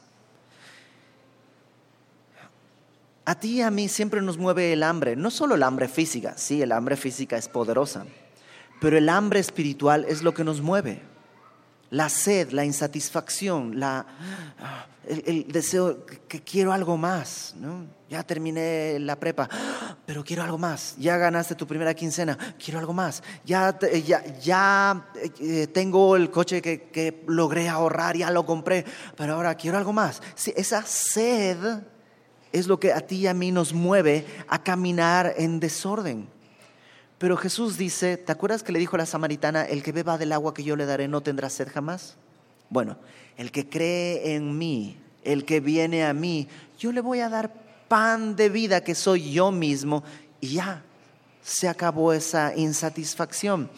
A 3.28 3.34
ti 3.34 3.54
y 3.54 3.62
a 3.62 3.72
mí 3.72 3.88
siempre 3.88 4.22
nos 4.22 4.38
mueve 4.38 4.72
el 4.72 4.84
hambre, 4.84 5.16
no 5.16 5.32
solo 5.32 5.56
el 5.56 5.64
hambre 5.64 5.88
física, 5.88 6.34
sí, 6.36 6.62
el 6.62 6.70
hambre 6.70 6.96
física 6.96 7.36
es 7.36 7.48
poderosa, 7.48 8.06
pero 8.80 8.96
el 8.96 9.08
hambre 9.08 9.40
espiritual 9.40 10.06
es 10.08 10.22
lo 10.22 10.32
que 10.32 10.44
nos 10.44 10.60
mueve. 10.60 11.02
La 11.90 12.08
sed, 12.08 12.52
la 12.52 12.64
insatisfacción, 12.64 13.80
la, 13.80 14.06
el, 15.08 15.48
deseo 15.48 16.06
que 16.28 16.40
quiero 16.40 16.72
algo 16.72 16.96
más. 16.96 17.56
Ya 18.08 18.22
terminé 18.22 18.98
la 19.00 19.18
prepa, 19.18 19.48
pero 20.04 20.22
quiero 20.22 20.44
algo 20.44 20.58
más. 20.58 20.94
Ya 20.96 21.16
ganaste 21.16 21.56
tu 21.56 21.66
primera 21.66 21.94
quincena, 21.94 22.38
quiero 22.62 22.78
algo 22.78 22.92
más. 22.92 23.24
Ya, 23.44 23.76
ya, 24.04 24.24
ya 24.38 25.10
eh, 25.40 25.66
tengo 25.66 26.14
el 26.14 26.30
coche 26.30 26.62
que, 26.62 26.90
que, 26.90 27.24
logré 27.26 27.68
ahorrar, 27.68 28.16
ya 28.16 28.30
lo 28.30 28.46
compré, 28.46 28.84
pero 29.16 29.34
ahora 29.34 29.56
quiero 29.56 29.78
algo 29.78 29.92
más. 29.92 30.22
Sí, 30.36 30.52
esa 30.56 30.82
sed 30.82 31.58
es 32.52 32.66
lo 32.66 32.78
que 32.80 32.92
a 32.92 33.00
ti 33.00 33.16
y 33.16 33.26
a 33.26 33.34
mí 33.34 33.50
nos 33.52 33.72
mueve 33.72 34.24
a 34.48 34.62
caminar 34.62 35.34
en 35.36 35.60
desorden. 35.60 36.28
Pero 37.18 37.36
Jesús 37.36 37.78
dice, 37.78 38.16
¿te 38.16 38.32
acuerdas 38.32 38.62
que 38.62 38.72
le 38.72 38.78
dijo 38.78 38.96
a 38.96 38.98
la 38.98 39.06
samaritana, 39.06 39.64
el 39.64 39.82
que 39.82 39.92
beba 39.92 40.18
del 40.18 40.32
agua 40.32 40.52
que 40.52 40.64
yo 40.64 40.76
le 40.76 40.86
daré 40.86 41.08
no 41.08 41.22
tendrá 41.22 41.48
sed 41.48 41.68
jamás? 41.72 42.16
Bueno, 42.68 42.98
el 43.36 43.50
que 43.50 43.68
cree 43.68 44.34
en 44.34 44.56
mí, 44.56 44.98
el 45.24 45.44
que 45.44 45.60
viene 45.60 46.04
a 46.04 46.12
mí, 46.12 46.48
yo 46.78 46.92
le 46.92 47.00
voy 47.00 47.20
a 47.20 47.28
dar 47.28 47.52
pan 47.88 48.36
de 48.36 48.48
vida 48.48 48.82
que 48.82 48.94
soy 48.94 49.32
yo 49.32 49.50
mismo 49.50 50.04
y 50.40 50.54
ya 50.54 50.82
se 51.42 51.68
acabó 51.68 52.12
esa 52.12 52.54
insatisfacción. 52.54 53.70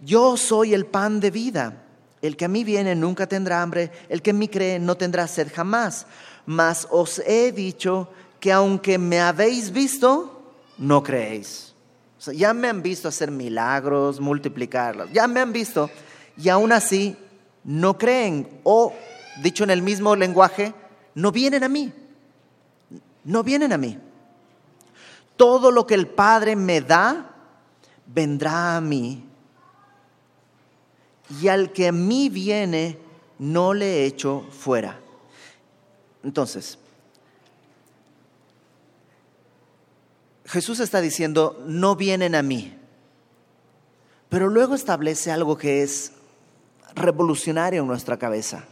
Yo 0.00 0.36
soy 0.36 0.72
el 0.72 0.86
pan 0.86 1.20
de 1.20 1.30
vida. 1.30 1.84
El 2.22 2.36
que 2.36 2.44
a 2.44 2.48
mí 2.48 2.64
viene 2.64 2.94
nunca 2.94 3.26
tendrá 3.26 3.62
hambre, 3.62 3.90
el 4.10 4.20
que 4.20 4.30
en 4.30 4.38
mí 4.38 4.48
cree 4.48 4.78
no 4.78 4.94
tendrá 4.94 5.26
sed 5.26 5.50
jamás 5.52 6.06
mas 6.50 6.88
os 6.90 7.20
he 7.20 7.52
dicho 7.52 8.08
que 8.40 8.50
aunque 8.50 8.98
me 8.98 9.20
habéis 9.20 9.70
visto, 9.70 10.42
no 10.78 11.00
creéis. 11.00 11.72
ya 12.34 12.52
me 12.52 12.68
han 12.68 12.82
visto 12.82 13.06
hacer 13.06 13.30
milagros, 13.30 14.18
multiplicarlos, 14.18 15.12
ya 15.12 15.28
me 15.28 15.38
han 15.38 15.52
visto 15.52 15.88
y 16.36 16.48
aún 16.48 16.72
así 16.72 17.16
no 17.62 17.96
creen. 17.96 18.48
O, 18.64 18.92
dicho 19.40 19.62
en 19.62 19.70
el 19.70 19.80
mismo 19.80 20.16
lenguaje, 20.16 20.74
no 21.14 21.30
vienen 21.30 21.62
a 21.62 21.68
mí. 21.68 21.92
No 23.22 23.44
vienen 23.44 23.72
a 23.72 23.78
mí. 23.78 23.96
Todo 25.36 25.70
lo 25.70 25.86
que 25.86 25.94
el 25.94 26.08
Padre 26.08 26.56
me 26.56 26.80
da, 26.80 27.30
vendrá 28.06 28.76
a 28.76 28.80
mí. 28.80 29.24
Y 31.40 31.46
al 31.46 31.70
que 31.70 31.86
a 31.86 31.92
mí 31.92 32.28
viene, 32.28 32.98
no 33.38 33.72
le 33.72 34.04
echo 34.04 34.44
fuera. 34.50 34.98
Entonces, 36.22 36.78
Jesús 40.50 40.80
está 40.80 41.00
diciendo, 41.00 41.62
no 41.66 41.94
vienen 41.94 42.34
a 42.34 42.42
mí. 42.42 42.76
Pero 44.28 44.48
luego 44.48 44.74
establece 44.74 45.30
algo 45.30 45.56
que 45.56 45.82
es 45.82 46.12
revolucionario 46.94 47.82
en 47.82 47.86
nuestra 47.86 48.16
cabeza. 48.16 48.64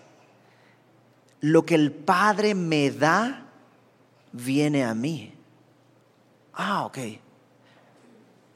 Lo 1.41 1.65
que 1.65 1.77
el 1.77 1.93
Padre 1.93 2.55
me 2.55 2.91
da, 2.91 3.47
viene 4.33 4.85
a 4.85 4.95
mí. 4.95 5.35
Ah, 6.53 6.85
ok. 6.85 6.99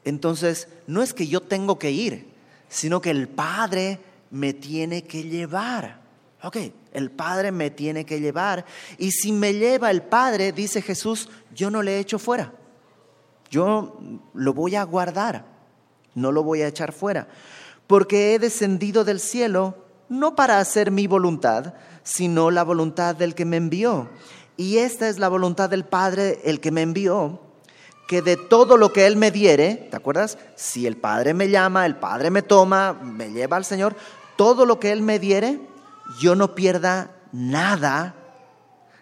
Entonces, 0.03 0.67
no 0.85 1.01
es 1.01 1.13
que 1.13 1.27
yo 1.27 1.39
tengo 1.39 1.79
que 1.79 1.91
ir, 1.91 2.27
sino 2.67 2.99
que 2.99 3.11
el 3.11 3.29
Padre 3.29 3.99
me 4.31 4.53
tiene 4.53 5.03
que 5.03 5.23
llevar. 5.23 6.02
Ok, 6.43 6.57
el 6.91 7.09
Padre 7.09 7.51
me 7.51 7.71
tiene 7.71 8.05
que 8.05 8.19
llevar. 8.19 8.65
Y 8.97 9.11
si 9.11 9.31
me 9.31 9.53
lleva 9.53 9.89
el 9.91 10.01
Padre, 10.01 10.51
dice 10.51 10.81
Jesús, 10.81 11.29
yo 11.55 11.71
no 11.71 11.81
le 11.81 11.99
echo 11.99 12.19
fuera. 12.19 12.53
Yo 13.49 13.97
lo 14.33 14.53
voy 14.53 14.75
a 14.75 14.83
guardar, 14.83 15.45
no 16.15 16.31
lo 16.31 16.43
voy 16.43 16.61
a 16.61 16.67
echar 16.67 16.91
fuera. 16.91 17.27
Porque 17.87 18.33
he 18.33 18.39
descendido 18.39 19.05
del 19.05 19.19
cielo 19.19 19.85
no 20.09 20.35
para 20.35 20.59
hacer 20.59 20.91
mi 20.91 21.07
voluntad, 21.07 21.75
sino 22.03 22.51
la 22.51 22.63
voluntad 22.63 23.15
del 23.15 23.35
que 23.35 23.45
me 23.45 23.57
envió. 23.57 24.09
Y 24.57 24.79
esta 24.79 25.07
es 25.07 25.19
la 25.19 25.29
voluntad 25.29 25.69
del 25.69 25.85
Padre, 25.85 26.41
el 26.43 26.59
que 26.59 26.71
me 26.71 26.81
envió, 26.81 27.39
que 28.07 28.21
de 28.21 28.35
todo 28.35 28.75
lo 28.75 28.91
que 28.91 29.07
Él 29.07 29.15
me 29.15 29.31
diere, 29.31 29.87
¿te 29.89 29.95
acuerdas? 29.95 30.37
Si 30.55 30.85
el 30.85 30.97
Padre 30.97 31.33
me 31.33 31.49
llama, 31.49 31.85
el 31.85 31.95
Padre 31.95 32.29
me 32.29 32.41
toma, 32.41 32.93
me 32.93 33.31
lleva 33.31 33.57
al 33.57 33.65
Señor, 33.65 33.95
todo 34.35 34.65
lo 34.65 34.79
que 34.79 34.91
Él 34.91 35.01
me 35.01 35.19
diere, 35.19 35.59
yo 36.19 36.35
no 36.35 36.55
pierda 36.55 37.11
nada, 37.31 38.15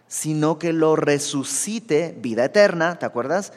sino 0.07 0.59
que 0.59 0.73
lo 0.73 0.95
resucite, 0.95 2.15
vida 2.19 2.45
eterna, 2.45 2.99
¿te 2.99 3.05
acuerdas? 3.05 3.53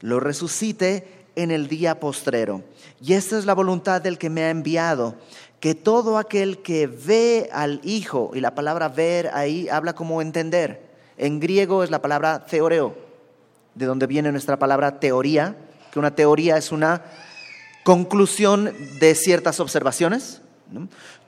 Lo 0.00 0.20
resucite 0.20 1.26
en 1.36 1.50
el 1.50 1.68
día 1.68 2.00
postrero. 2.00 2.62
Y 3.00 3.14
esta 3.14 3.38
es 3.38 3.46
la 3.46 3.54
voluntad 3.54 4.02
del 4.02 4.18
que 4.18 4.30
me 4.30 4.44
ha 4.44 4.50
enviado, 4.50 5.14
que 5.60 5.74
todo 5.74 6.18
aquel 6.18 6.62
que 6.62 6.86
ve 6.86 7.48
al 7.52 7.80
Hijo, 7.84 8.32
y 8.34 8.40
la 8.40 8.54
palabra 8.54 8.88
ver 8.88 9.30
ahí 9.32 9.68
habla 9.68 9.94
como 9.94 10.20
entender, 10.20 10.94
en 11.16 11.40
griego 11.40 11.84
es 11.84 11.90
la 11.90 12.02
palabra 12.02 12.44
teoreo, 12.44 12.96
de 13.74 13.86
donde 13.86 14.06
viene 14.06 14.32
nuestra 14.32 14.58
palabra 14.58 15.00
teoría, 15.00 15.56
que 15.92 15.98
una 15.98 16.14
teoría 16.14 16.56
es 16.56 16.72
una 16.72 17.02
conclusión 17.84 18.74
de 18.98 19.14
ciertas 19.14 19.60
observaciones. 19.60 20.40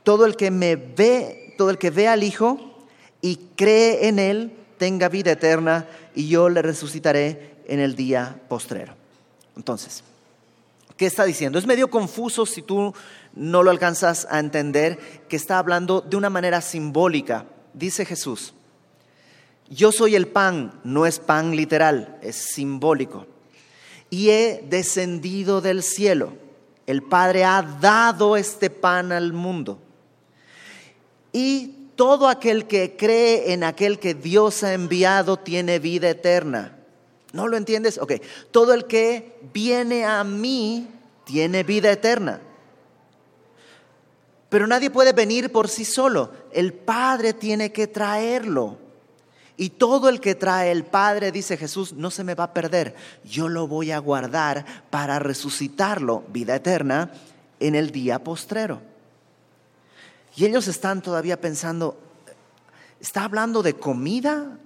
Todo 0.03 0.27
el 0.27 0.37
que 0.37 0.51
me 0.51 0.77
ve, 0.77 1.45
todo 1.57 1.71
el 1.71 1.79
que 1.79 1.90
ve 1.90 2.09
al 2.09 2.23
Hijo 2.23 2.59
y 3.21 3.37
cree 3.57 4.09
en 4.09 4.19
Él, 4.19 4.53
tenga 4.79 5.09
vida 5.09 5.33
eterna 5.33 5.87
y 6.14 6.29
yo 6.29 6.49
le 6.49 6.62
resucitaré 6.62 7.57
en 7.66 7.81
el 7.81 7.97
día 7.97 8.40
postrero. 8.49 8.95
Entonces, 9.57 10.05
¿qué 10.97 11.07
está 11.07 11.25
diciendo? 11.25 11.59
Es 11.59 11.66
medio 11.66 11.88
confuso 11.88 12.47
si 12.47 12.62
tú 12.62 12.95
no 13.35 13.62
lo 13.62 13.71
alcanzas 13.71 14.27
a 14.31 14.38
entender, 14.38 14.99
que 15.29 15.37
está 15.37 15.59
hablando 15.59 16.01
de 16.01 16.16
una 16.16 16.31
manera 16.31 16.61
simbólica. 16.61 17.47
Dice 17.75 18.05
Jesús, 18.05 18.55
yo 19.69 19.92
soy 19.92 20.14
el 20.14 20.29
pan, 20.29 20.81
no 20.85 21.07
es 21.07 21.19
pan 21.19 21.57
literal, 21.57 22.19
es 22.23 22.37
simbólico. 22.37 23.27
Y 24.11 24.31
he 24.31 24.64
descendido 24.69 25.61
del 25.61 25.83
cielo. 25.83 26.33
El 26.87 27.03
Padre 27.03 27.45
ha 27.45 27.62
dado 27.62 28.37
este 28.37 28.71
pan 28.71 29.11
al 29.11 29.33
mundo. 29.33 29.81
Y 31.37 31.90
todo 31.96 32.31
aquel 32.31 32.66
que 32.66 32.96
cree 32.96 33.53
en 33.53 33.62
aquel 33.62 33.99
que 33.99 34.14
Dios 34.14 34.64
ha 34.64 34.72
enviado 34.72 35.37
tiene 35.37 35.79
vida 35.79 36.09
eterna. 36.09 36.79
¿No 37.35 37.46
lo 37.46 37.59
entiendes? 37.59 37.99
Ok. 37.99 38.12
Todo 38.53 38.72
el 38.72 38.87
que 38.87 39.38
viene 39.53 40.07
a 40.07 40.25
mí 40.25 40.88
tiene 41.27 41.62
vida 41.62 41.92
eterna. 41.92 42.40
Pero 44.49 44.66
nadie 44.66 44.88
puede 44.88 45.12
venir 45.12 45.53
por 45.53 45.68
sí 45.68 45.85
solo. 45.85 46.31
El 46.53 46.72
Padre 46.72 47.35
tiene 47.35 47.70
que 47.70 47.87
traerlo. 47.87 48.79
Y 49.59 49.68
todo 49.68 50.09
el 50.09 50.20
que 50.20 50.37
trae 50.37 50.70
el 50.70 50.85
Padre, 50.87 51.33
dice 51.33 51.59
Jesús, 51.59 51.92
no 51.92 52.11
se 52.11 52.25
me 52.25 52.35
va 52.35 52.44
a 52.44 52.55
perder. 52.55 52.94
Yo 53.25 53.51
lo 53.51 53.66
voy 53.66 53.90
a 53.90 53.99
guardar 53.99 54.64
para 54.88 55.18
resucitarlo, 55.18 56.25
vida 56.29 56.57
eterna, 56.57 57.11
en 57.61 57.75
el 57.75 57.90
día 57.90 58.25
postrero. 58.25 58.95
Y 60.37 60.44
ellos 60.44 60.68
están 60.68 61.03
todavía 61.03 61.40
pensando, 61.40 61.99
¿está 63.01 63.25
hablando 63.25 63.62
de 63.62 63.75
comida 63.75 64.59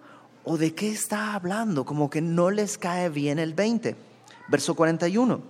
o 0.45 0.59
de 0.59 0.75
qué 0.75 0.91
está 0.91 1.35
hablando? 1.35 1.85
Como 1.85 2.11
que 2.11 2.21
no 2.21 2.51
les 2.51 2.77
cae 2.77 3.09
bien 3.09 3.39
el 3.39 3.55
20. 3.55 3.97
Verso 4.49 4.75
41. 4.75 5.41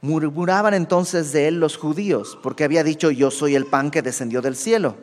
Murmuraban 0.00 0.74
entonces 0.74 1.32
de 1.32 1.46
él 1.46 1.60
los 1.60 1.76
judíos, 1.76 2.36
porque 2.42 2.64
había 2.64 2.82
dicho, 2.82 3.12
yo 3.12 3.30
soy 3.30 3.54
el 3.54 3.66
pan 3.66 3.92
que 3.92 4.02
descendió 4.02 4.42
del 4.42 4.56
cielo. 4.56 4.96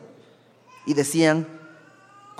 Y 0.84 0.92
decían, 0.92 1.46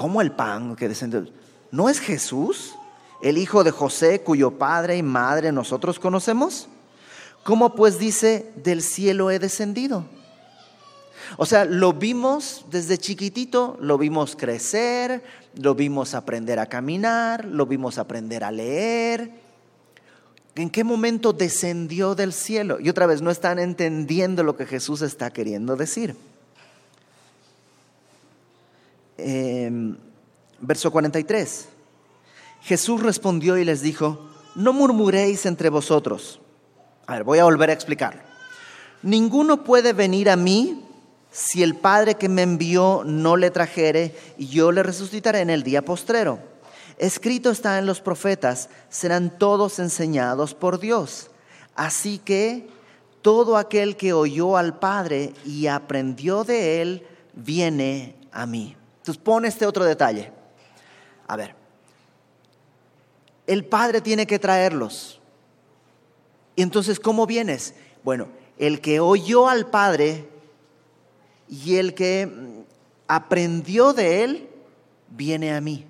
¿Cómo 0.00 0.22
el 0.22 0.32
pan 0.32 0.76
que 0.76 0.88
descendió? 0.88 1.26
¿No 1.70 1.90
es 1.90 2.00
Jesús, 2.00 2.74
el 3.20 3.36
hijo 3.36 3.64
de 3.64 3.70
José, 3.70 4.22
cuyo 4.22 4.52
padre 4.52 4.96
y 4.96 5.02
madre 5.02 5.52
nosotros 5.52 5.98
conocemos? 5.98 6.68
¿Cómo 7.44 7.74
pues 7.74 7.98
dice, 7.98 8.50
del 8.56 8.80
cielo 8.80 9.30
he 9.30 9.38
descendido? 9.38 10.06
O 11.36 11.46
sea, 11.46 11.64
lo 11.64 11.92
vimos 11.92 12.64
desde 12.70 12.98
chiquitito, 12.98 13.76
lo 13.80 13.98
vimos 13.98 14.36
crecer, 14.36 15.22
lo 15.54 15.74
vimos 15.74 16.14
aprender 16.14 16.58
a 16.58 16.66
caminar, 16.66 17.44
lo 17.44 17.66
vimos 17.66 17.98
aprender 17.98 18.44
a 18.44 18.50
leer. 18.50 19.30
¿En 20.56 20.70
qué 20.70 20.84
momento 20.84 21.32
descendió 21.32 22.14
del 22.14 22.32
cielo? 22.32 22.78
Y 22.80 22.88
otra 22.88 23.06
vez, 23.06 23.22
no 23.22 23.30
están 23.30 23.58
entendiendo 23.58 24.42
lo 24.42 24.56
que 24.56 24.66
Jesús 24.66 25.02
está 25.02 25.30
queriendo 25.30 25.76
decir. 25.76 26.16
Em, 29.16 29.96
verso 30.60 30.90
43. 30.90 31.68
Jesús 32.62 33.02
respondió 33.02 33.56
y 33.56 33.64
les 33.64 33.80
dijo, 33.80 34.28
no 34.54 34.72
murmuréis 34.72 35.46
entre 35.46 35.68
vosotros. 35.68 36.40
A 37.06 37.14
ver, 37.14 37.24
voy 37.24 37.38
a 37.38 37.44
volver 37.44 37.70
a 37.70 37.72
explicar. 37.72 38.24
Ninguno 39.02 39.64
puede 39.64 39.92
venir 39.92 40.28
a 40.28 40.36
mí 40.36 40.84
si 41.30 41.62
el 41.62 41.76
Padre 41.76 42.16
que 42.16 42.28
me 42.28 42.42
envió 42.42 43.02
no 43.04 43.36
le 43.36 43.50
trajere, 43.50 44.14
yo 44.38 44.72
le 44.72 44.82
resucitaré 44.82 45.40
en 45.40 45.50
el 45.50 45.62
día 45.62 45.84
postrero. 45.84 46.40
Escrito 46.98 47.50
está 47.50 47.78
en 47.78 47.86
los 47.86 48.00
profetas, 48.00 48.68
serán 48.88 49.38
todos 49.38 49.78
enseñados 49.78 50.54
por 50.54 50.80
Dios. 50.80 51.30
Así 51.74 52.18
que 52.18 52.68
todo 53.22 53.56
aquel 53.56 53.96
que 53.96 54.12
oyó 54.12 54.56
al 54.56 54.78
Padre 54.78 55.32
y 55.44 55.66
aprendió 55.66 56.44
de 56.44 56.82
él, 56.82 57.06
viene 57.32 58.16
a 58.32 58.46
mí. 58.46 58.76
Entonces 58.98 59.22
pone 59.22 59.48
este 59.48 59.66
otro 59.66 59.84
detalle. 59.84 60.32
A 61.26 61.36
ver, 61.36 61.54
el 63.46 63.64
Padre 63.64 64.00
tiene 64.00 64.26
que 64.26 64.38
traerlos. 64.38 65.20
Y 66.56 66.62
entonces, 66.62 67.00
¿cómo 67.00 67.26
vienes? 67.26 67.74
Bueno, 68.02 68.28
el 68.58 68.80
que 68.80 69.00
oyó 69.00 69.48
al 69.48 69.70
Padre 69.70 70.28
y 71.50 71.76
el 71.76 71.94
que 71.94 72.26
mm, 72.26 72.60
aprendió 73.08 73.92
de 73.92 74.24
él, 74.24 74.48
viene 75.08 75.52
a 75.52 75.60
mí. 75.60 75.84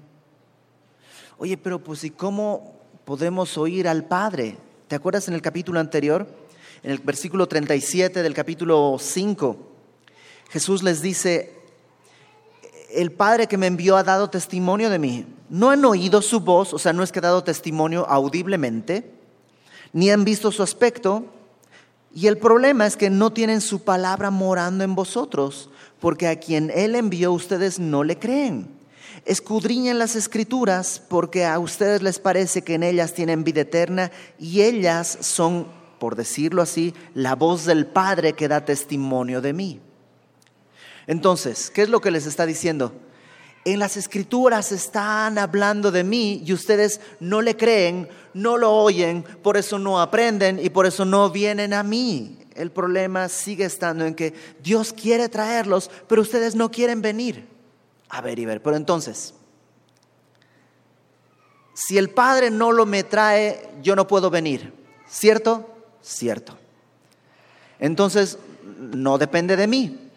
Oye, 1.38 1.56
pero 1.56 1.78
pues 1.78 2.02
¿y 2.04 2.10
cómo 2.10 2.74
podemos 3.04 3.56
oír 3.58 3.86
al 3.86 4.04
Padre? 4.04 4.56
¿Te 4.88 4.96
acuerdas 4.96 5.28
en 5.28 5.34
el 5.34 5.42
capítulo 5.42 5.78
anterior? 5.78 6.26
En 6.82 6.90
el 6.90 6.98
versículo 6.98 7.46
37 7.46 8.22
del 8.22 8.34
capítulo 8.34 8.96
5, 8.98 9.56
Jesús 10.50 10.82
les 10.82 11.02
dice, 11.02 11.54
el 12.92 13.12
Padre 13.12 13.46
que 13.46 13.58
me 13.58 13.66
envió 13.66 13.96
ha 13.96 14.02
dado 14.02 14.30
testimonio 14.30 14.88
de 14.88 14.98
mí. 14.98 15.26
No 15.48 15.70
han 15.70 15.84
oído 15.84 16.22
su 16.22 16.40
voz, 16.40 16.72
o 16.72 16.78
sea, 16.78 16.92
no 16.92 17.02
es 17.02 17.12
que 17.12 17.18
ha 17.18 17.22
dado 17.22 17.44
testimonio 17.44 18.06
audiblemente, 18.08 19.10
ni 19.92 20.10
han 20.10 20.24
visto 20.24 20.50
su 20.50 20.62
aspecto. 20.62 21.24
Y 22.12 22.26
el 22.26 22.38
problema 22.38 22.86
es 22.86 22.96
que 22.96 23.10
no 23.10 23.32
tienen 23.32 23.60
su 23.60 23.82
palabra 23.82 24.30
morando 24.30 24.82
en 24.82 24.94
vosotros, 24.94 25.70
porque 26.00 26.26
a 26.28 26.40
quien 26.40 26.70
Él 26.74 26.94
envió 26.94 27.32
ustedes 27.32 27.78
no 27.78 28.02
le 28.02 28.18
creen. 28.18 28.68
Escudriñen 29.24 29.98
las 29.98 30.16
escrituras, 30.16 31.02
porque 31.08 31.44
a 31.44 31.58
ustedes 31.58 32.02
les 32.02 32.18
parece 32.18 32.62
que 32.62 32.74
en 32.74 32.82
ellas 32.82 33.12
tienen 33.12 33.44
vida 33.44 33.60
eterna 33.60 34.10
y 34.38 34.62
ellas 34.62 35.18
son, 35.20 35.66
por 35.98 36.16
decirlo 36.16 36.62
así, 36.62 36.94
la 37.14 37.36
voz 37.36 37.64
del 37.64 37.86
Padre 37.86 38.32
que 38.32 38.48
da 38.48 38.64
testimonio 38.64 39.40
de 39.40 39.52
mí. 39.52 39.80
Entonces, 41.06 41.70
¿qué 41.70 41.82
es 41.82 41.88
lo 41.88 42.00
que 42.00 42.10
les 42.10 42.26
está 42.26 42.46
diciendo? 42.46 42.92
En 43.64 43.78
las 43.78 43.96
escrituras 43.96 44.72
están 44.72 45.36
hablando 45.36 45.90
de 45.90 46.02
mí 46.02 46.42
y 46.44 46.52
ustedes 46.52 47.00
no 47.20 47.42
le 47.42 47.56
creen, 47.56 48.08
no 48.32 48.56
lo 48.56 48.72
oyen, 48.72 49.22
por 49.42 49.56
eso 49.56 49.78
no 49.78 50.00
aprenden 50.00 50.58
y 50.58 50.70
por 50.70 50.86
eso 50.86 51.04
no 51.04 51.30
vienen 51.30 51.74
a 51.74 51.82
mí. 51.82 52.38
El 52.54 52.70
problema 52.70 53.28
sigue 53.28 53.64
estando 53.64 54.06
en 54.06 54.14
que 54.14 54.34
Dios 54.62 54.92
quiere 54.92 55.28
traerlos, 55.28 55.90
pero 56.08 56.22
ustedes 56.22 56.54
no 56.54 56.70
quieren 56.70 57.02
venir. 57.02 57.46
A 58.08 58.20
ver 58.22 58.38
y 58.38 58.46
ver, 58.46 58.62
pero 58.62 58.76
entonces, 58.76 59.34
si 61.74 61.98
el 61.98 62.10
Padre 62.10 62.50
no 62.50 62.72
lo 62.72 62.86
me 62.86 63.04
trae, 63.04 63.70
yo 63.82 63.94
no 63.94 64.06
puedo 64.06 64.30
venir. 64.30 64.72
¿Cierto? 65.08 65.68
Cierto. 66.02 66.56
Entonces, 67.78 68.38
no 68.78 69.18
depende 69.18 69.56
de 69.56 69.66
mí. 69.66 70.09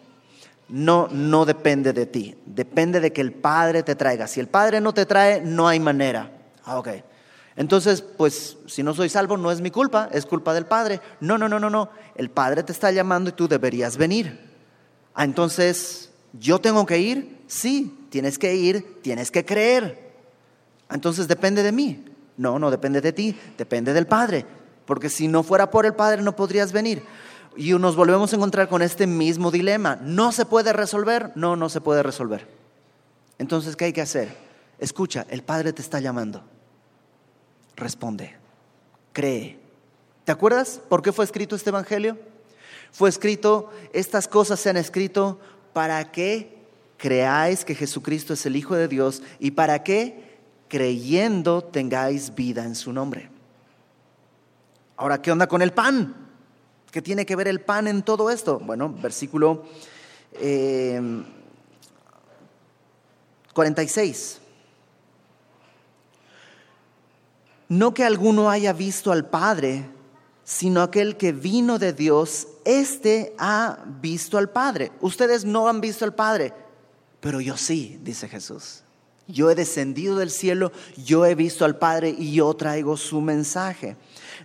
No, 0.68 1.08
no 1.10 1.44
depende 1.44 1.92
de 1.92 2.06
ti. 2.06 2.36
Depende 2.46 3.00
de 3.00 3.12
que 3.12 3.20
el 3.20 3.32
Padre 3.32 3.82
te 3.82 3.94
traiga. 3.94 4.26
Si 4.26 4.40
el 4.40 4.48
Padre 4.48 4.80
no 4.80 4.94
te 4.94 5.06
trae, 5.06 5.40
no 5.40 5.68
hay 5.68 5.80
manera. 5.80 6.30
Ah, 6.64 6.78
ok. 6.78 6.88
Entonces, 7.56 8.02
pues, 8.02 8.56
si 8.66 8.82
no 8.82 8.94
soy 8.94 9.08
salvo, 9.08 9.36
no 9.36 9.52
es 9.52 9.60
mi 9.60 9.70
culpa, 9.70 10.08
es 10.12 10.26
culpa 10.26 10.54
del 10.54 10.66
Padre. 10.66 11.00
No, 11.20 11.38
no, 11.38 11.48
no, 11.48 11.60
no, 11.60 11.70
no. 11.70 11.90
El 12.16 12.30
Padre 12.30 12.62
te 12.62 12.72
está 12.72 12.90
llamando 12.90 13.30
y 13.30 13.34
tú 13.34 13.46
deberías 13.46 13.96
venir. 13.96 14.40
Ah, 15.14 15.24
entonces, 15.24 16.10
¿yo 16.32 16.60
tengo 16.60 16.84
que 16.86 16.98
ir? 16.98 17.42
Sí, 17.46 18.06
tienes 18.10 18.38
que 18.38 18.54
ir, 18.54 19.00
tienes 19.02 19.30
que 19.30 19.44
creer. 19.44 20.12
Ah, 20.88 20.94
entonces, 20.94 21.28
depende 21.28 21.62
de 21.62 21.72
mí. 21.72 22.04
No, 22.36 22.58
no 22.58 22.70
depende 22.70 23.00
de 23.00 23.12
ti, 23.12 23.38
depende 23.56 23.92
del 23.92 24.06
Padre. 24.06 24.44
Porque 24.86 25.08
si 25.08 25.28
no 25.28 25.42
fuera 25.42 25.70
por 25.70 25.86
el 25.86 25.94
Padre, 25.94 26.22
no 26.22 26.34
podrías 26.34 26.72
venir. 26.72 27.02
Y 27.56 27.72
nos 27.72 27.96
volvemos 27.96 28.32
a 28.32 28.36
encontrar 28.36 28.68
con 28.68 28.82
este 28.82 29.06
mismo 29.06 29.50
dilema. 29.50 29.96
¿No 29.96 30.32
se 30.32 30.44
puede 30.44 30.72
resolver? 30.72 31.32
No, 31.34 31.56
no 31.56 31.68
se 31.68 31.80
puede 31.80 32.02
resolver. 32.02 32.48
Entonces, 33.38 33.76
¿qué 33.76 33.86
hay 33.86 33.92
que 33.92 34.00
hacer? 34.00 34.36
Escucha, 34.78 35.26
el 35.28 35.42
Padre 35.42 35.72
te 35.72 35.82
está 35.82 36.00
llamando. 36.00 36.42
Responde, 37.76 38.36
cree. 39.12 39.58
¿Te 40.24 40.32
acuerdas 40.32 40.80
por 40.88 41.02
qué 41.02 41.12
fue 41.12 41.24
escrito 41.24 41.54
este 41.54 41.70
Evangelio? 41.70 42.18
Fue 42.92 43.08
escrito, 43.08 43.70
estas 43.92 44.28
cosas 44.28 44.60
se 44.60 44.70
han 44.70 44.76
escrito 44.76 45.38
para 45.72 46.12
que 46.12 46.56
creáis 46.96 47.64
que 47.64 47.74
Jesucristo 47.74 48.34
es 48.34 48.46
el 48.46 48.56
Hijo 48.56 48.74
de 48.74 48.88
Dios 48.88 49.22
y 49.38 49.50
para 49.52 49.82
que 49.82 50.38
creyendo 50.68 51.62
tengáis 51.62 52.34
vida 52.34 52.64
en 52.64 52.74
su 52.74 52.92
nombre. 52.92 53.30
Ahora, 54.96 55.20
¿qué 55.20 55.32
onda 55.32 55.46
con 55.46 55.60
el 55.60 55.72
pan? 55.72 56.23
¿Qué 56.94 57.02
tiene 57.02 57.26
que 57.26 57.34
ver 57.34 57.48
el 57.48 57.60
pan 57.60 57.88
en 57.88 58.04
todo 58.04 58.30
esto? 58.30 58.60
Bueno, 58.60 58.88
versículo 58.88 59.64
46. 63.52 64.38
Eh, 64.38 64.40
no 67.68 67.92
que 67.94 68.04
alguno 68.04 68.48
haya 68.48 68.72
visto 68.72 69.10
al 69.10 69.28
Padre, 69.28 69.90
sino 70.44 70.82
aquel 70.82 71.16
que 71.16 71.32
vino 71.32 71.80
de 71.80 71.92
Dios, 71.92 72.46
éste 72.64 73.34
ha 73.38 73.78
visto 74.00 74.38
al 74.38 74.50
Padre. 74.50 74.92
Ustedes 75.00 75.44
no 75.44 75.66
han 75.66 75.80
visto 75.80 76.04
al 76.04 76.14
Padre, 76.14 76.52
pero 77.18 77.40
yo 77.40 77.56
sí, 77.56 77.98
dice 78.04 78.28
Jesús. 78.28 78.84
Yo 79.26 79.50
he 79.50 79.56
descendido 79.56 80.14
del 80.14 80.30
cielo, 80.30 80.70
yo 80.96 81.26
he 81.26 81.34
visto 81.34 81.64
al 81.64 81.76
Padre 81.76 82.14
y 82.16 82.34
yo 82.34 82.54
traigo 82.54 82.96
su 82.96 83.20
mensaje. 83.20 83.96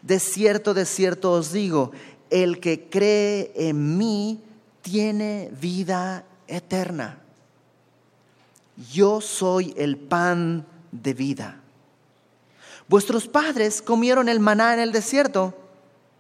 De 0.02 0.20
cierto, 0.20 0.74
de 0.74 0.86
cierto 0.86 1.34
os 1.34 1.52
digo, 1.52 1.92
el 2.30 2.60
que 2.60 2.90
cree 2.90 3.52
en 3.56 3.98
mí 3.98 4.42
tiene 4.82 5.52
vida 5.60 6.24
eterna. 6.48 7.20
Yo 8.92 9.22
soy 9.22 9.74
el 9.78 9.98
pan 9.98 10.66
de 10.92 11.14
vida. 11.14 11.60
Vuestros 12.88 13.28
padres 13.28 13.82
comieron 13.82 14.30
el 14.30 14.40
maná 14.40 14.74
en 14.74 14.80
el 14.80 14.92
desierto. 14.92 15.54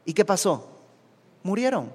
¿Y 0.06 0.14
qué 0.14 0.26
pasó? 0.26 0.70
Murieron. 1.44 1.92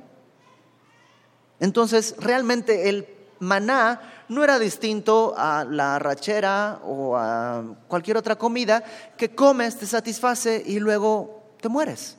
Entonces, 1.61 2.17
realmente 2.19 2.89
el 2.89 3.07
maná 3.39 4.25
no 4.29 4.43
era 4.43 4.59
distinto 4.59 5.35
a 5.37 5.65
la 5.65 5.99
rachera 5.99 6.81
o 6.85 7.17
a 7.17 7.63
cualquier 7.89 8.17
otra 8.17 8.37
comida 8.37 8.83
que 9.17 9.35
comes, 9.35 9.79
te 9.79 9.87
satisface 9.87 10.63
y 10.67 10.81
luego 10.81 11.43
te 11.61 11.69
mueres. 11.69 12.17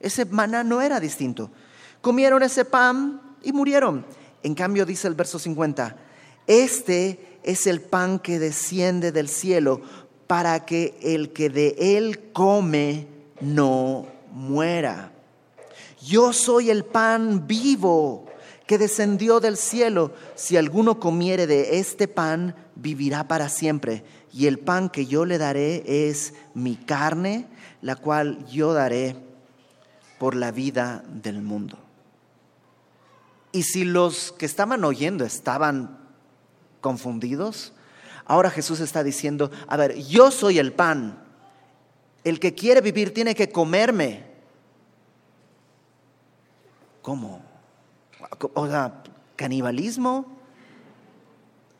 Ese 0.00 0.24
maná 0.24 0.62
no 0.64 0.80
era 0.80 1.00
distinto. 1.00 1.50
Comieron 2.00 2.42
ese 2.42 2.64
pan 2.64 3.20
y 3.42 3.52
murieron. 3.52 4.04
En 4.42 4.54
cambio 4.54 4.86
dice 4.86 5.08
el 5.08 5.14
verso 5.14 5.38
50, 5.38 5.96
este 6.46 7.38
es 7.42 7.66
el 7.66 7.80
pan 7.80 8.18
que 8.18 8.38
desciende 8.38 9.12
del 9.12 9.28
cielo 9.28 9.80
para 10.26 10.64
que 10.64 10.98
el 11.02 11.32
que 11.32 11.50
de 11.50 11.76
él 11.78 12.30
come 12.32 13.06
no 13.40 14.06
muera. 14.32 15.12
Yo 16.00 16.32
soy 16.32 16.70
el 16.70 16.84
pan 16.84 17.46
vivo 17.46 18.26
que 18.66 18.78
descendió 18.78 19.40
del 19.40 19.56
cielo. 19.56 20.12
Si 20.36 20.56
alguno 20.56 21.00
comiere 21.00 21.46
de 21.46 21.78
este 21.78 22.06
pan, 22.06 22.54
vivirá 22.76 23.26
para 23.26 23.48
siempre. 23.48 24.04
Y 24.32 24.46
el 24.46 24.58
pan 24.58 24.90
que 24.90 25.06
yo 25.06 25.24
le 25.24 25.38
daré 25.38 25.82
es 25.86 26.34
mi 26.54 26.76
carne, 26.76 27.46
la 27.80 27.96
cual 27.96 28.46
yo 28.46 28.74
daré 28.74 29.27
por 30.18 30.34
la 30.34 30.50
vida 30.50 31.04
del 31.06 31.42
mundo. 31.42 31.78
Y 33.52 33.62
si 33.62 33.84
los 33.84 34.32
que 34.32 34.46
estaban 34.46 34.84
oyendo 34.84 35.24
estaban 35.24 35.98
confundidos, 36.80 37.72
ahora 38.24 38.50
Jesús 38.50 38.80
está 38.80 39.02
diciendo, 39.02 39.50
a 39.66 39.76
ver, 39.76 39.96
yo 39.96 40.30
soy 40.30 40.58
el 40.58 40.72
pan, 40.72 41.24
el 42.24 42.40
que 42.40 42.54
quiere 42.54 42.80
vivir 42.80 43.14
tiene 43.14 43.34
que 43.34 43.50
comerme. 43.50 44.26
¿Cómo? 47.00 47.40
O 48.54 48.66
sea, 48.66 49.02
canibalismo. 49.34 50.26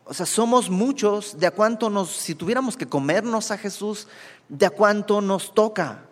O 0.05 0.15
sea, 0.15 0.25
somos 0.25 0.71
muchos, 0.71 1.39
de 1.39 1.47
a 1.47 1.51
cuánto 1.51 1.91
nos, 1.91 2.11
si 2.11 2.35
tuviéramos 2.35 2.79
que 2.79 2.87
comernos 2.87 3.51
a 3.51 3.59
Jesús, 3.59 4.09
de 4.49 4.65
a 4.65 4.71
cuánto 4.71 5.21
nos 5.21 5.53
toca. 5.53 6.08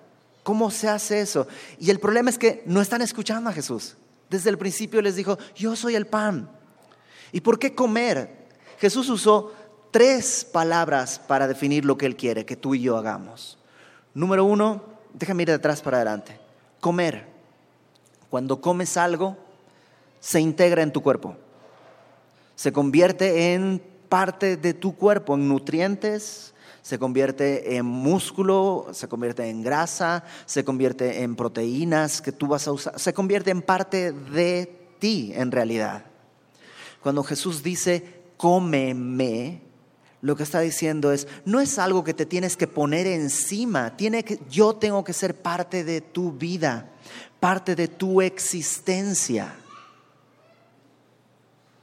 ¿Cómo 0.47 0.71
se 0.71 0.89
hace 0.89 1.21
eso? 1.21 1.49
Y 1.81 1.91
el 1.91 1.99
problema 1.99 2.31
es 2.31 2.39
que 2.39 2.63
no 2.67 2.81
están 2.81 3.03
escuchando 3.03 3.51
a 3.51 3.53
Jesús. 3.53 3.97
Desde 4.31 4.49
el 4.49 4.57
principio 4.57 5.03
les 5.03 5.17
dijo, 5.17 5.37
yo 5.57 5.75
soy 5.75 5.97
el 5.97 6.07
pan. 6.07 6.49
¿Y 7.33 7.41
por 7.41 7.59
qué 7.59 7.75
comer? 7.75 8.47
Jesús 8.79 9.09
usó 9.09 9.53
tres 9.91 10.45
palabras 10.45 11.19
para 11.19 11.49
definir 11.49 11.85
lo 11.85 11.99
que 11.99 12.07
Él 12.07 12.15
quiere 12.15 12.47
que 12.47 12.55
tú 12.55 12.77
y 12.77 12.83
yo 12.83 12.97
hagamos. 12.97 13.59
Número 14.15 14.45
uno, 14.45 14.85
déjame 15.15 15.43
ir 15.43 15.49
de 15.49 15.55
atrás 15.55 15.83
para 15.83 15.97
adelante. 15.97 16.39
Comer. 16.79 17.27
Cuando 18.31 18.61
comes 18.61 18.97
algo, 18.97 19.37
se 20.21 20.39
integra 20.39 20.85
en 20.85 20.93
tu 20.93 21.03
cuerpo. 21.03 21.35
Se 22.55 22.73
convierte 22.73 23.53
en 23.53 23.83
parte 24.09 24.57
de 24.57 24.75
tu 24.75 24.95
cuerpo, 24.95 25.35
en 25.35 25.49
nutrientes, 25.49 26.55
se 26.87 27.01
convierte 27.01 27.75
en 27.75 27.85
músculo, 27.85 28.87
se 28.93 29.09
convierte 29.09 29.51
en 29.51 29.61
grasa, 29.61 30.23
se 30.45 30.65
convierte 30.65 31.25
en 31.25 31.35
proteínas 31.35 32.23
que 32.23 32.31
tú 32.31 32.47
vas 32.47 32.69
a 32.69 32.71
usar, 32.71 32.97
se 33.01 33.13
convierte 33.13 33.51
en 33.51 33.61
parte 33.61 34.13
de 34.13 34.73
ti 35.01 35.33
en 35.35 35.51
realidad. 35.51 36.05
Cuando 37.03 37.25
Jesús 37.25 37.65
dice, 37.65 38.23
cómeme, 38.37 39.63
lo 40.21 40.37
que 40.37 40.45
está 40.45 40.61
diciendo 40.61 41.11
es, 41.11 41.27
no 41.45 41.59
es 41.59 41.81
algo 41.81 42.05
que 42.05 42.15
te 42.15 42.25
tienes 42.25 42.57
que 42.57 42.69
poner 42.69 43.09
encima, 43.09 43.97
tiene 43.97 44.23
que, 44.23 44.39
yo 44.49 44.77
tengo 44.77 45.03
que 45.03 45.13
ser 45.13 45.35
parte 45.35 45.83
de 45.83 46.01
tu 46.01 46.31
vida, 46.31 46.89
parte 47.41 47.75
de 47.75 47.89
tu 47.89 48.23
existencia. 48.23 49.57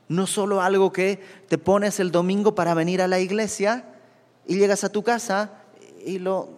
No 0.07 0.27
solo 0.27 0.61
algo 0.61 0.93
que 0.93 1.21
te 1.49 1.57
pones 1.57 1.99
el 1.99 2.09
domingo 2.09 2.55
para 2.55 2.73
venir 2.73 3.01
a 3.01 3.09
la 3.09 3.19
iglesia, 3.19 3.89
y 4.45 4.57
llegas 4.57 4.83
a 4.83 4.89
tu 4.89 5.03
casa 5.03 5.51
y 6.05 6.19
lo 6.19 6.49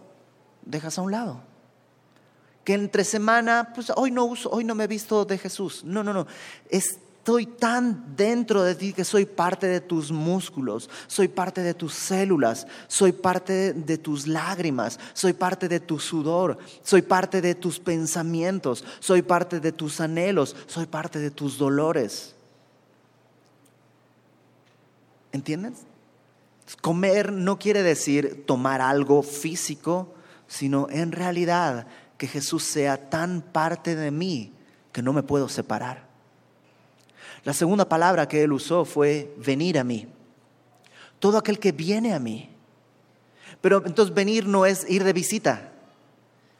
dejas 0.63 0.97
a 0.97 1.01
un 1.01 1.11
lado. 1.11 1.41
Que 2.63 2.73
entre 2.73 3.03
semana, 3.03 3.71
pues 3.75 3.91
hoy 3.95 4.11
no 4.11 4.25
uso, 4.25 4.49
hoy 4.49 4.63
no 4.63 4.73
me 4.73 4.85
he 4.85 4.87
visto 4.87 5.23
de 5.25 5.37
Jesús. 5.37 5.83
No, 5.83 6.03
no, 6.03 6.13
no. 6.13 6.25
Estoy 6.69 7.45
tan 7.45 8.15
dentro 8.15 8.63
de 8.63 8.73
ti 8.73 8.91
que 8.91 9.05
soy 9.05 9.25
parte 9.25 9.67
de 9.67 9.81
tus 9.81 10.11
músculos, 10.11 10.89
soy 11.07 11.27
parte 11.27 11.61
de 11.61 11.75
tus 11.75 11.93
células, 11.93 12.65
soy 12.87 13.11
parte 13.11 13.73
de 13.73 13.97
tus 13.97 14.27
lágrimas, 14.27 14.99
soy 15.13 15.33
parte 15.33 15.67
de 15.67 15.79
tu 15.79 15.99
sudor, 15.99 16.57
soy 16.83 17.03
parte 17.03 17.41
de 17.41 17.53
tus 17.53 17.79
pensamientos, 17.79 18.83
soy 18.99 19.21
parte 19.21 19.59
de 19.59 19.71
tus 19.71 20.01
anhelos, 20.01 20.55
soy 20.65 20.87
parte 20.87 21.19
de 21.19 21.29
tus 21.29 21.59
dolores. 21.59 22.33
¿Entiendes? 25.31 25.73
Comer 26.81 27.31
no 27.31 27.59
quiere 27.59 27.83
decir 27.83 28.45
tomar 28.45 28.81
algo 28.81 29.21
físico, 29.21 30.13
sino 30.47 30.87
en 30.89 31.11
realidad 31.11 31.87
que 32.17 32.27
Jesús 32.27 32.63
sea 32.63 33.09
tan 33.09 33.41
parte 33.41 33.95
de 33.95 34.11
mí 34.11 34.53
que 34.91 35.01
no 35.01 35.13
me 35.13 35.23
puedo 35.23 35.49
separar. 35.49 36.05
La 37.43 37.53
segunda 37.53 37.87
palabra 37.87 38.27
que 38.27 38.43
él 38.43 38.53
usó 38.53 38.85
fue 38.85 39.33
venir 39.37 39.77
a 39.77 39.83
mí. 39.83 40.07
Todo 41.19 41.37
aquel 41.37 41.59
que 41.59 41.71
viene 41.71 42.13
a 42.13 42.19
mí. 42.19 42.49
Pero 43.61 43.83
entonces 43.85 44.13
venir 44.13 44.47
no 44.47 44.65
es 44.65 44.89
ir 44.89 45.03
de 45.03 45.13
visita, 45.13 45.71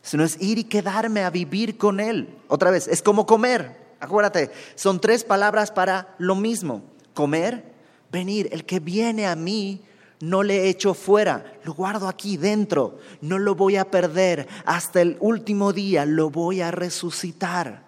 sino 0.01 0.23
es 0.23 0.39
ir 0.41 0.59
y 0.59 0.63
quedarme 0.65 1.23
a 1.23 1.31
vivir 1.31 1.77
con 1.77 1.99
él. 1.99 2.37
Otra 2.47 2.69
vez, 2.69 2.87
es 2.87 3.01
como 3.01 3.25
comer. 3.25 3.85
Acuérdate, 3.99 4.51
son 4.75 5.01
tres 5.01 5.23
palabras 5.23 5.71
para 5.71 6.15
lo 6.19 6.35
mismo. 6.35 6.83
Comer, 7.13 7.63
venir. 8.11 8.49
El 8.51 8.65
que 8.65 8.79
viene 8.79 9.25
a 9.25 9.35
mí 9.35 9.81
no 10.19 10.43
le 10.43 10.69
echo 10.69 10.93
fuera, 10.93 11.53
lo 11.63 11.73
guardo 11.73 12.07
aquí 12.07 12.37
dentro, 12.37 12.99
no 13.21 13.37
lo 13.37 13.55
voy 13.55 13.75
a 13.75 13.89
perder, 13.89 14.47
hasta 14.65 15.01
el 15.01 15.17
último 15.19 15.73
día 15.73 16.05
lo 16.05 16.29
voy 16.29 16.61
a 16.61 16.71
resucitar. 16.71 17.83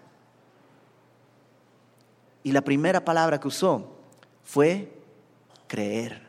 Y 2.43 2.51
la 2.51 2.61
primera 2.61 3.03
palabra 3.03 3.39
que 3.39 3.47
usó 3.47 3.97
fue 4.43 4.91
creer. 5.67 6.27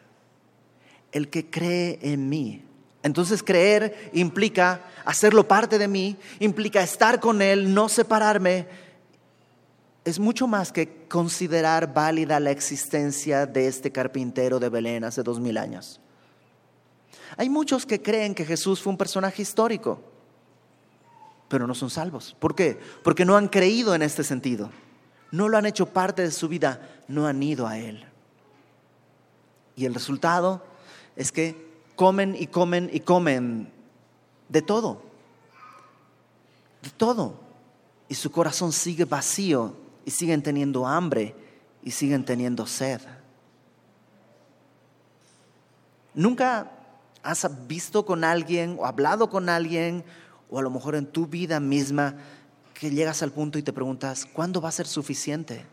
El 1.12 1.30
que 1.30 1.49
cree 1.49 1.99
en 2.03 2.28
mí. 2.28 2.64
Entonces 3.03 3.42
creer 3.42 4.11
implica 4.12 4.82
hacerlo 5.05 5.46
parte 5.46 5.78
de 5.78 5.88
mí, 5.88 6.16
implica 6.40 6.82
estar 6.82 7.20
con 7.20 7.40
Él, 7.40 7.72
no 7.72 7.88
separarme. 7.88 8.66
Es 10.09 10.18
mucho 10.18 10.46
más 10.46 10.72
que 10.72 11.04
considerar 11.06 11.92
válida 11.92 12.40
la 12.40 12.50
existencia 12.50 13.44
de 13.44 13.68
este 13.68 13.92
carpintero 13.92 14.59
de 14.59 14.70
Belén 14.70 15.04
hace 15.04 15.22
dos 15.22 15.38
mil 15.38 15.59
años. 15.59 16.00
Hay 17.36 17.50
muchos 17.50 17.84
que 17.84 18.00
creen 18.00 18.34
que 18.34 18.46
Jesús 18.46 18.80
fue 18.80 18.90
un 18.90 18.96
personaje 18.96 19.42
histórico, 19.42 20.00
pero 21.46 21.66
no 21.66 21.74
son 21.74 21.90
salvos. 21.90 22.34
¿Por 22.38 22.54
qué? 22.54 22.80
Porque 23.04 23.26
no 23.26 23.36
han 23.36 23.48
creído 23.48 23.94
en 23.94 24.00
este 24.00 24.24
sentido, 24.24 24.70
no 25.30 25.46
lo 25.46 25.59
han 25.59 25.66
hecho 25.66 25.84
parte 25.84 26.22
de 26.22 26.30
su 26.30 26.48
vida, 26.48 26.80
no 27.06 27.26
han 27.26 27.42
ido 27.42 27.66
a 27.66 27.76
Él. 27.76 28.02
Y 29.76 29.84
el 29.84 29.92
resultado 29.92 30.64
es 31.16 31.30
que 31.30 31.68
comen 31.96 32.34
y 32.34 32.46
comen 32.46 32.88
y 32.90 33.00
comen 33.00 33.70
de 34.48 34.62
todo, 34.62 35.02
de 36.80 36.88
todo. 36.96 37.34
Y 38.09 38.14
su 38.14 38.30
corazón 38.30 38.72
sigue 38.72 39.04
vacío 39.04 39.86
y 40.09 40.11
siguen 40.11 40.42
teniendo 40.42 40.86
hambre 40.86 41.34
y 41.82 41.90
siguen 41.90 42.24
teniendo 42.24 42.66
sed. 42.66 42.98
¿Nunca 46.14 46.70
has 47.22 47.46
visto 47.68 48.06
con 48.06 48.24
alguien 48.24 48.78
o 48.78 48.86
hablado 48.86 49.28
con 49.28 49.50
alguien 49.50 50.02
o 50.48 50.59
a 50.59 50.62
lo 50.62 50.70
mejor 50.70 50.94
en 50.94 51.04
tu 51.04 51.26
vida 51.26 51.61
misma 51.61 52.14
que 52.72 52.90
llegas 52.90 53.22
al 53.22 53.32
punto 53.32 53.59
y 53.59 53.62
te 53.62 53.74
preguntas, 53.74 54.24
¿cuándo 54.24 54.62
va 54.62 54.70
a 54.70 54.72
ser 54.72 54.86
suficiente? 54.86 55.66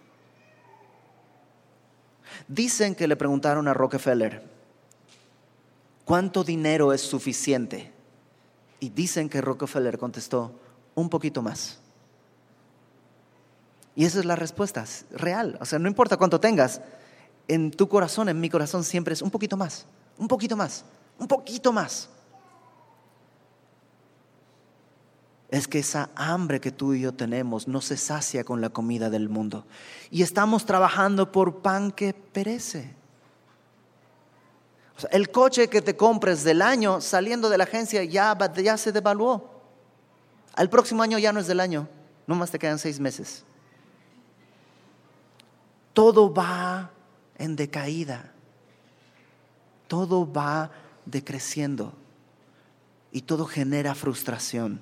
Dicen 2.50 2.94
que 2.94 3.08
le 3.08 3.16
preguntaron 3.16 3.70
a 3.70 3.74
Rockefeller, 3.74 4.44
¿cuánto 6.04 6.44
dinero 6.44 6.92
es 6.92 7.00
suficiente? 7.00 7.94
Y 8.82 8.90
dicen 8.90 9.30
que 9.30 9.40
Rockefeller 9.40 9.98
contestó, 9.98 10.60
un 10.94 11.10
poquito 11.10 11.42
más. 11.42 11.80
Y 13.96 14.06
esa 14.06 14.20
es 14.20 14.26
la 14.26 14.36
respuesta, 14.36 14.86
real. 15.12 15.58
O 15.62 15.66
sea, 15.66 15.80
no 15.80 15.88
importa 15.88 16.18
cuánto 16.18 16.40
tengas, 16.40 16.82
en 17.48 17.72
tu 17.72 17.88
corazón, 17.88 18.30
en 18.30 18.40
mi 18.40 18.50
corazón 18.50 18.84
siempre 18.84 19.14
es 19.14 19.22
un 19.22 19.32
poquito 19.32 19.56
más, 19.56 19.86
un 20.18 20.28
poquito 20.28 20.58
más, 20.58 20.84
un 21.18 21.28
poquito 21.28 21.72
más. 21.72 22.10
Es 25.50 25.68
que 25.68 25.80
esa 25.80 26.10
hambre 26.16 26.60
que 26.60 26.72
tú 26.72 26.94
y 26.94 27.02
yo 27.02 27.14
tenemos 27.14 27.68
no 27.68 27.80
se 27.80 27.98
sacia 27.98 28.44
con 28.44 28.62
la 28.62 28.70
comida 28.70 29.10
del 29.10 29.30
mundo. 29.30 29.66
Y 30.12 30.24
estamos 30.24 30.66
trabajando 30.66 31.32
por 31.32 31.62
pan 31.62 31.92
que 31.92 32.14
perece 32.14 32.96
el 35.12 35.30
coche 35.30 35.68
que 35.68 35.82
te 35.82 35.98
compres 35.98 36.44
del 36.44 36.62
año 36.62 37.02
saliendo 37.02 37.50
de 37.50 37.58
la 37.58 37.66
agencia 37.66 38.04
ya, 38.04 38.38
ya 38.56 38.78
se 38.78 38.92
devaluó. 38.92 39.52
Al 40.54 40.70
próximo 40.70 41.04
año 41.04 41.18
ya 41.18 41.34
no 41.34 41.40
es 41.42 41.48
del 41.48 41.60
año, 41.60 41.88
nomás 42.28 42.52
te 42.52 42.60
quedan 42.60 42.80
seis 42.80 43.00
meses. 43.00 43.44
Todo 45.96 46.34
va 46.34 46.92
en 47.38 47.56
decaída, 47.56 48.34
todo 49.88 50.30
va 50.30 50.70
decreciendo 51.06 51.94
y 53.14 53.22
todo 53.22 53.46
genera 53.46 53.96
frustración. 53.96 54.82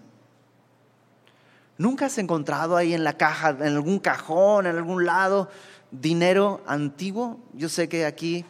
¿Nunca 1.78 2.08
has 2.08 2.18
encontrado 2.18 2.76
ahí 2.76 2.96
en 2.96 3.04
la 3.04 3.16
caja, 3.16 3.50
en 3.52 3.76
algún 3.76 4.00
cajón, 4.00 4.66
en 4.66 4.76
algún 4.76 5.06
lado, 5.06 5.50
dinero 5.92 6.64
antiguo? 6.66 7.40
Yo 7.54 7.70
sé 7.70 7.88
que 7.88 8.08
aquí 8.08 8.44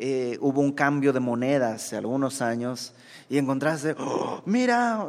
eh, 0.00 0.38
hubo 0.40 0.60
un 0.60 0.70
cambio 0.70 1.12
de 1.12 1.18
moneda 1.18 1.72
hace 1.72 1.96
algunos 1.96 2.40
años 2.40 2.92
y 3.28 3.36
encontraste, 3.36 3.96
oh, 3.98 4.40
mira, 4.46 5.04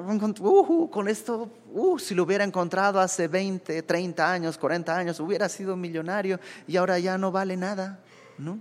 con 0.90 1.08
esto, 1.08 1.48
uh, 1.74 2.00
si 2.00 2.16
lo 2.16 2.24
hubiera 2.24 2.44
encontrado 2.44 3.00
hace 3.00 3.28
20, 3.28 3.84
30 3.84 4.32
años, 4.32 4.58
40 4.58 4.98
años, 4.98 5.20
hubiera 5.20 5.48
sido 5.48 5.76
millonario 5.76 6.40
y 6.68 6.76
ahora 6.76 6.98
ya 6.98 7.20
no 7.20 7.32
vale 7.32 7.56
nada, 7.56 8.00
¿no? 8.40 8.58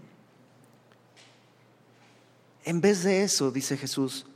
En 2.62 2.83
vez 2.83 3.05
de 3.05 3.22
eso, 3.22 3.51
dice 3.51 3.79
Jesús, 3.79 4.26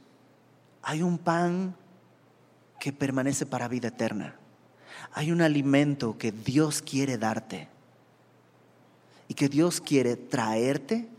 hay 0.80 1.02
un 1.02 1.18
pan 1.18 1.76
que 2.80 2.90
permanece 2.90 3.44
para 3.44 3.68
vida 3.68 3.88
eterna. 3.88 4.34
Hay 5.12 5.30
un 5.30 5.42
alimento 5.42 6.16
que 6.16 6.32
Dios 6.32 6.80
quiere 6.80 7.18
darte 7.18 7.68
y 9.28 9.34
que 9.34 9.50
Dios 9.50 9.82
quiere 9.82 10.16
traerte 10.16 11.11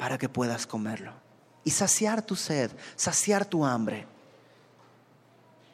para 0.00 0.16
que 0.16 0.30
puedas 0.30 0.66
comerlo 0.66 1.12
y 1.62 1.70
saciar 1.72 2.22
tu 2.22 2.34
sed, 2.34 2.70
saciar 2.96 3.44
tu 3.44 3.66
hambre. 3.66 4.06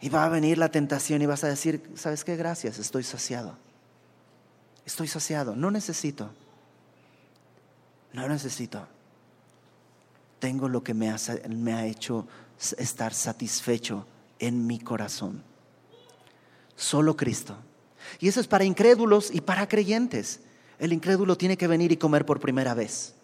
Y 0.01 0.09
va 0.09 0.25
a 0.25 0.29
venir 0.29 0.59
la 0.59 0.69
tentación 0.69 1.23
y 1.23 1.27
vas 1.27 1.45
a 1.45 1.49
decir, 1.49 1.81
¿sabes 1.95 2.25
qué? 2.25 2.35
Gracias, 2.35 2.81
estoy 2.81 3.05
saciado. 3.05 3.57
Estoy 4.85 5.07
saciado, 5.07 5.55
no 5.55 5.71
necesito. 5.71 6.33
No 8.13 8.29
necesito. 8.29 8.89
Tengo 10.41 10.69
lo 10.69 10.83
que 10.83 10.93
me 10.93 11.09
ha, 11.09 11.19
me 11.49 11.75
ha 11.75 11.87
hecho 11.87 12.27
estar 12.79 13.15
satisfecho 13.15 14.09
en 14.41 14.67
mi 14.67 14.81
corazón. 14.81 15.41
Solo 16.75 17.17
Cristo. 17.17 17.57
Y 18.19 18.27
eso 18.27 18.41
es 18.41 18.49
para 18.49 18.65
incrédulos 18.65 19.33
y 19.33 19.41
para 19.41 19.69
creyentes. 19.69 20.41
El 20.81 20.93
incrédulo 20.93 21.39
tiene 21.39 21.57
que 21.57 21.69
venir 21.69 21.93
y 21.93 21.97
comer 21.97 22.27
por 22.27 22.41
primera 22.41 22.75
vez. 22.75 23.16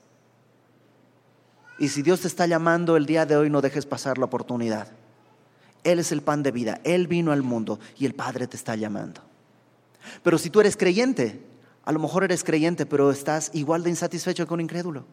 Y 1.83 1.89
si 1.89 2.03
Dios 2.03 2.21
te 2.21 2.29
está 2.29 2.47
llamando 2.47 2.97
el 2.97 3.07
día 3.07 3.27
de 3.27 3.37
hoy, 3.37 3.51
no 3.51 3.61
dejes 3.61 3.87
pasar 3.87 4.17
la 4.17 4.27
oportunidad. 4.27 4.87
Él 5.83 5.99
es 5.99 6.13
el 6.13 6.23
pan 6.23 6.45
de 6.45 6.53
vida, 6.53 6.81
Él 6.85 7.09
vino 7.09 7.33
al 7.33 7.43
mundo 7.43 7.81
y 7.99 8.07
el 8.07 8.15
Padre 8.15 8.47
te 8.47 8.57
está 8.57 8.77
llamando. 8.77 9.21
Pero 10.23 10.39
si 10.39 10.49
tú 10.49 10.61
eres 10.61 10.77
creyente, 10.77 11.45
a 11.85 11.91
lo 11.91 11.99
mejor 11.99 12.23
eres 12.23 12.45
creyente, 12.45 12.87
pero 12.87 13.11
estás 13.11 13.51
igual 13.53 13.83
de 13.83 13.91
insatisfecho 13.91 14.47
que 14.47 14.55
un 14.55 14.61
incrédulo. 14.61 15.05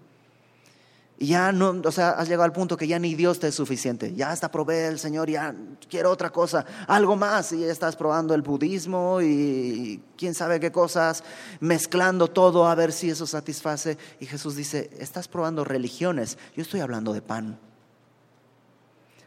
Y 1.22 1.28
ya 1.28 1.52
no, 1.52 1.82
o 1.84 1.92
sea, 1.92 2.12
has 2.12 2.30
llegado 2.30 2.46
al 2.46 2.54
punto 2.54 2.78
que 2.78 2.88
ya 2.88 2.98
ni 2.98 3.14
Dios 3.14 3.40
te 3.40 3.50
es 3.50 3.56
suficiente. 3.56 4.14
Ya 4.16 4.32
hasta 4.32 4.50
probé 4.50 4.88
el 4.88 5.00
Señor, 5.00 5.30
ya 5.30 5.54
quiero 5.90 6.12
otra 6.12 6.30
cosa, 6.30 6.66
algo 6.88 7.18
más. 7.18 7.52
Y 7.52 7.60
ya 7.60 7.68
estás 7.68 7.98
probando 7.98 8.34
el 8.34 8.42
budismo 8.42 9.20
y 9.22 10.02
quién 10.16 10.34
sabe 10.34 10.62
qué 10.62 10.72
cosas, 10.72 11.26
mezclando 11.60 12.30
todo 12.30 12.66
a 12.66 12.74
ver 12.74 12.94
si 12.94 13.10
eso 13.10 13.28
satisface. 13.28 13.98
Y 14.22 14.28
Jesús 14.28 14.56
dice, 14.56 14.92
estás 14.98 15.28
probando 15.28 15.66
religiones. 15.66 16.38
Yo 16.56 16.62
estoy 16.62 16.80
hablando 16.80 17.12
de 17.12 17.22
pan. 17.22 17.60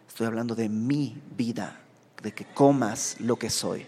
Estoy 0.09 0.27
hablando 0.27 0.55
de 0.55 0.71
mi 0.71 1.21
vida, 1.37 1.79
de 2.23 2.33
que 2.33 2.47
comas 2.47 3.17
lo 3.21 3.37
que 3.37 3.51
soy. 3.51 3.87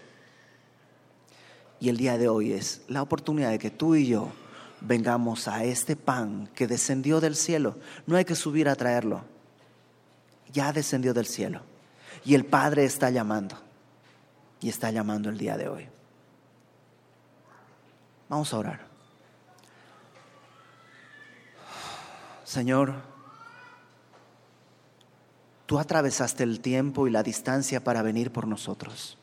Y 1.79 1.89
el 1.89 1.97
día 1.97 2.19
de 2.19 2.27
hoy 2.27 2.53
es 2.53 2.81
la 2.87 3.01
oportunidad 3.01 3.49
de 3.49 3.57
que 3.57 3.71
tú 3.71 3.95
y 3.95 4.05
yo 4.05 4.31
vengamos 4.81 5.47
a 5.47 5.63
este 5.63 5.95
pan 5.95 6.49
que 6.53 6.67
descendió 6.67 7.19
del 7.19 7.35
cielo. 7.35 7.77
No 8.05 8.17
hay 8.17 8.25
que 8.25 8.35
subir 8.35 8.69
a 8.69 8.75
traerlo. 8.75 9.23
Ya 10.51 10.71
descendió 10.71 11.13
del 11.13 11.25
cielo. 11.25 11.61
Y 12.23 12.35
el 12.35 12.45
Padre 12.45 12.85
está 12.85 13.09
llamando. 13.09 13.57
Y 14.61 14.69
está 14.69 14.91
llamando 14.91 15.29
el 15.29 15.37
día 15.37 15.57
de 15.57 15.67
hoy. 15.67 15.87
Vamos 18.29 18.53
a 18.53 18.57
orar. 18.57 18.85
Señor, 22.43 22.93
tú 25.65 25.79
atravesaste 25.79 26.43
el 26.43 26.61
tiempo 26.61 27.07
y 27.07 27.11
la 27.11 27.23
distancia 27.23 27.83
para 27.83 28.01
venir 28.01 28.31
por 28.31 28.47
nosotros. 28.47 29.17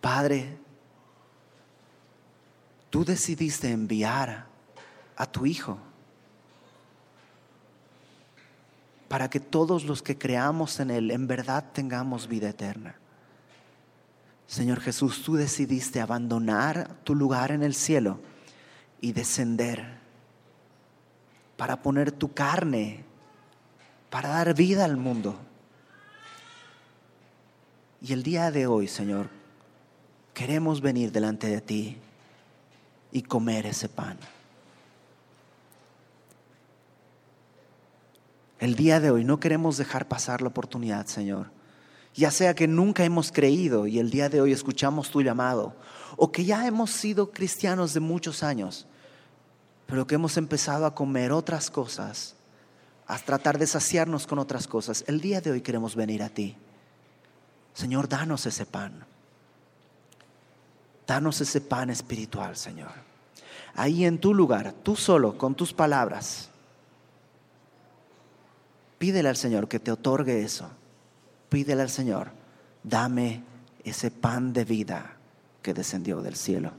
Padre, 0.00 0.58
tú 2.90 3.04
decidiste 3.04 3.70
enviar 3.70 4.46
a 5.16 5.26
tu 5.26 5.46
Hijo 5.46 5.78
para 9.08 9.30
que 9.30 9.40
todos 9.40 9.84
los 9.84 10.02
que 10.02 10.18
creamos 10.18 10.80
en 10.80 10.90
Él 10.90 11.10
en 11.10 11.26
verdad 11.26 11.64
tengamos 11.72 12.28
vida 12.28 12.50
eterna. 12.50 12.96
Señor 14.46 14.80
Jesús, 14.80 15.22
tú 15.22 15.34
decidiste 15.34 16.00
abandonar 16.00 16.96
tu 17.04 17.14
lugar 17.14 17.50
en 17.50 17.62
el 17.62 17.74
cielo 17.74 18.20
y 19.00 19.12
descender 19.12 19.98
para 21.56 21.82
poner 21.82 22.12
tu 22.12 22.32
carne, 22.32 23.04
para 24.10 24.30
dar 24.30 24.54
vida 24.54 24.84
al 24.84 24.96
mundo. 24.96 25.38
Y 28.00 28.12
el 28.12 28.22
día 28.22 28.50
de 28.50 28.66
hoy, 28.66 28.88
Señor, 28.88 29.28
queremos 30.34 30.80
venir 30.80 31.12
delante 31.12 31.48
de 31.48 31.60
ti 31.60 31.98
y 33.12 33.22
comer 33.22 33.66
ese 33.66 33.88
pan. 33.88 34.18
El 38.58 38.74
día 38.74 38.98
de 38.98 39.10
hoy 39.10 39.24
no 39.24 39.38
queremos 39.38 39.76
dejar 39.76 40.08
pasar 40.08 40.42
la 40.42 40.48
oportunidad, 40.48 41.06
Señor. 41.06 41.50
Ya 42.14 42.30
sea 42.32 42.54
que 42.54 42.66
nunca 42.66 43.04
hemos 43.04 43.30
creído 43.30 43.86
y 43.86 44.00
el 44.00 44.10
día 44.10 44.28
de 44.28 44.40
hoy 44.40 44.52
escuchamos 44.52 45.10
tu 45.10 45.22
llamado, 45.22 45.76
o 46.16 46.32
que 46.32 46.44
ya 46.44 46.66
hemos 46.66 46.90
sido 46.90 47.30
cristianos 47.30 47.94
de 47.94 48.00
muchos 48.00 48.42
años, 48.42 48.86
pero 49.86 50.06
que 50.06 50.16
hemos 50.16 50.36
empezado 50.36 50.84
a 50.86 50.94
comer 50.94 51.30
otras 51.30 51.70
cosas, 51.70 52.34
a 53.06 53.18
tratar 53.18 53.58
de 53.58 53.66
saciarnos 53.68 54.26
con 54.26 54.40
otras 54.40 54.66
cosas. 54.66 55.04
El 55.06 55.20
día 55.20 55.40
de 55.40 55.52
hoy 55.52 55.60
queremos 55.60 55.94
venir 55.94 56.22
a 56.22 56.28
ti. 56.28 56.56
Señor, 57.74 58.08
danos 58.08 58.44
ese 58.46 58.66
pan. 58.66 59.06
Danos 61.08 61.40
ese 61.40 61.62
pan 61.62 61.88
espiritual, 61.88 62.54
Señor. 62.54 62.92
Ahí 63.74 64.04
en 64.04 64.18
tu 64.18 64.34
lugar, 64.34 64.74
tú 64.82 64.94
solo, 64.94 65.38
con 65.38 65.54
tus 65.54 65.72
palabras. 65.72 66.50
Pídele 68.98 69.30
al 69.30 69.36
Señor 69.36 69.68
que 69.68 69.80
te 69.80 69.90
otorgue 69.90 70.42
eso. 70.42 70.68
Pídele 71.48 71.80
al 71.80 71.88
Señor, 71.88 72.28
dame 72.82 73.42
ese 73.84 74.10
pan 74.10 74.52
de 74.52 74.66
vida 74.66 75.16
que 75.62 75.72
descendió 75.72 76.20
del 76.20 76.36
cielo. 76.36 76.72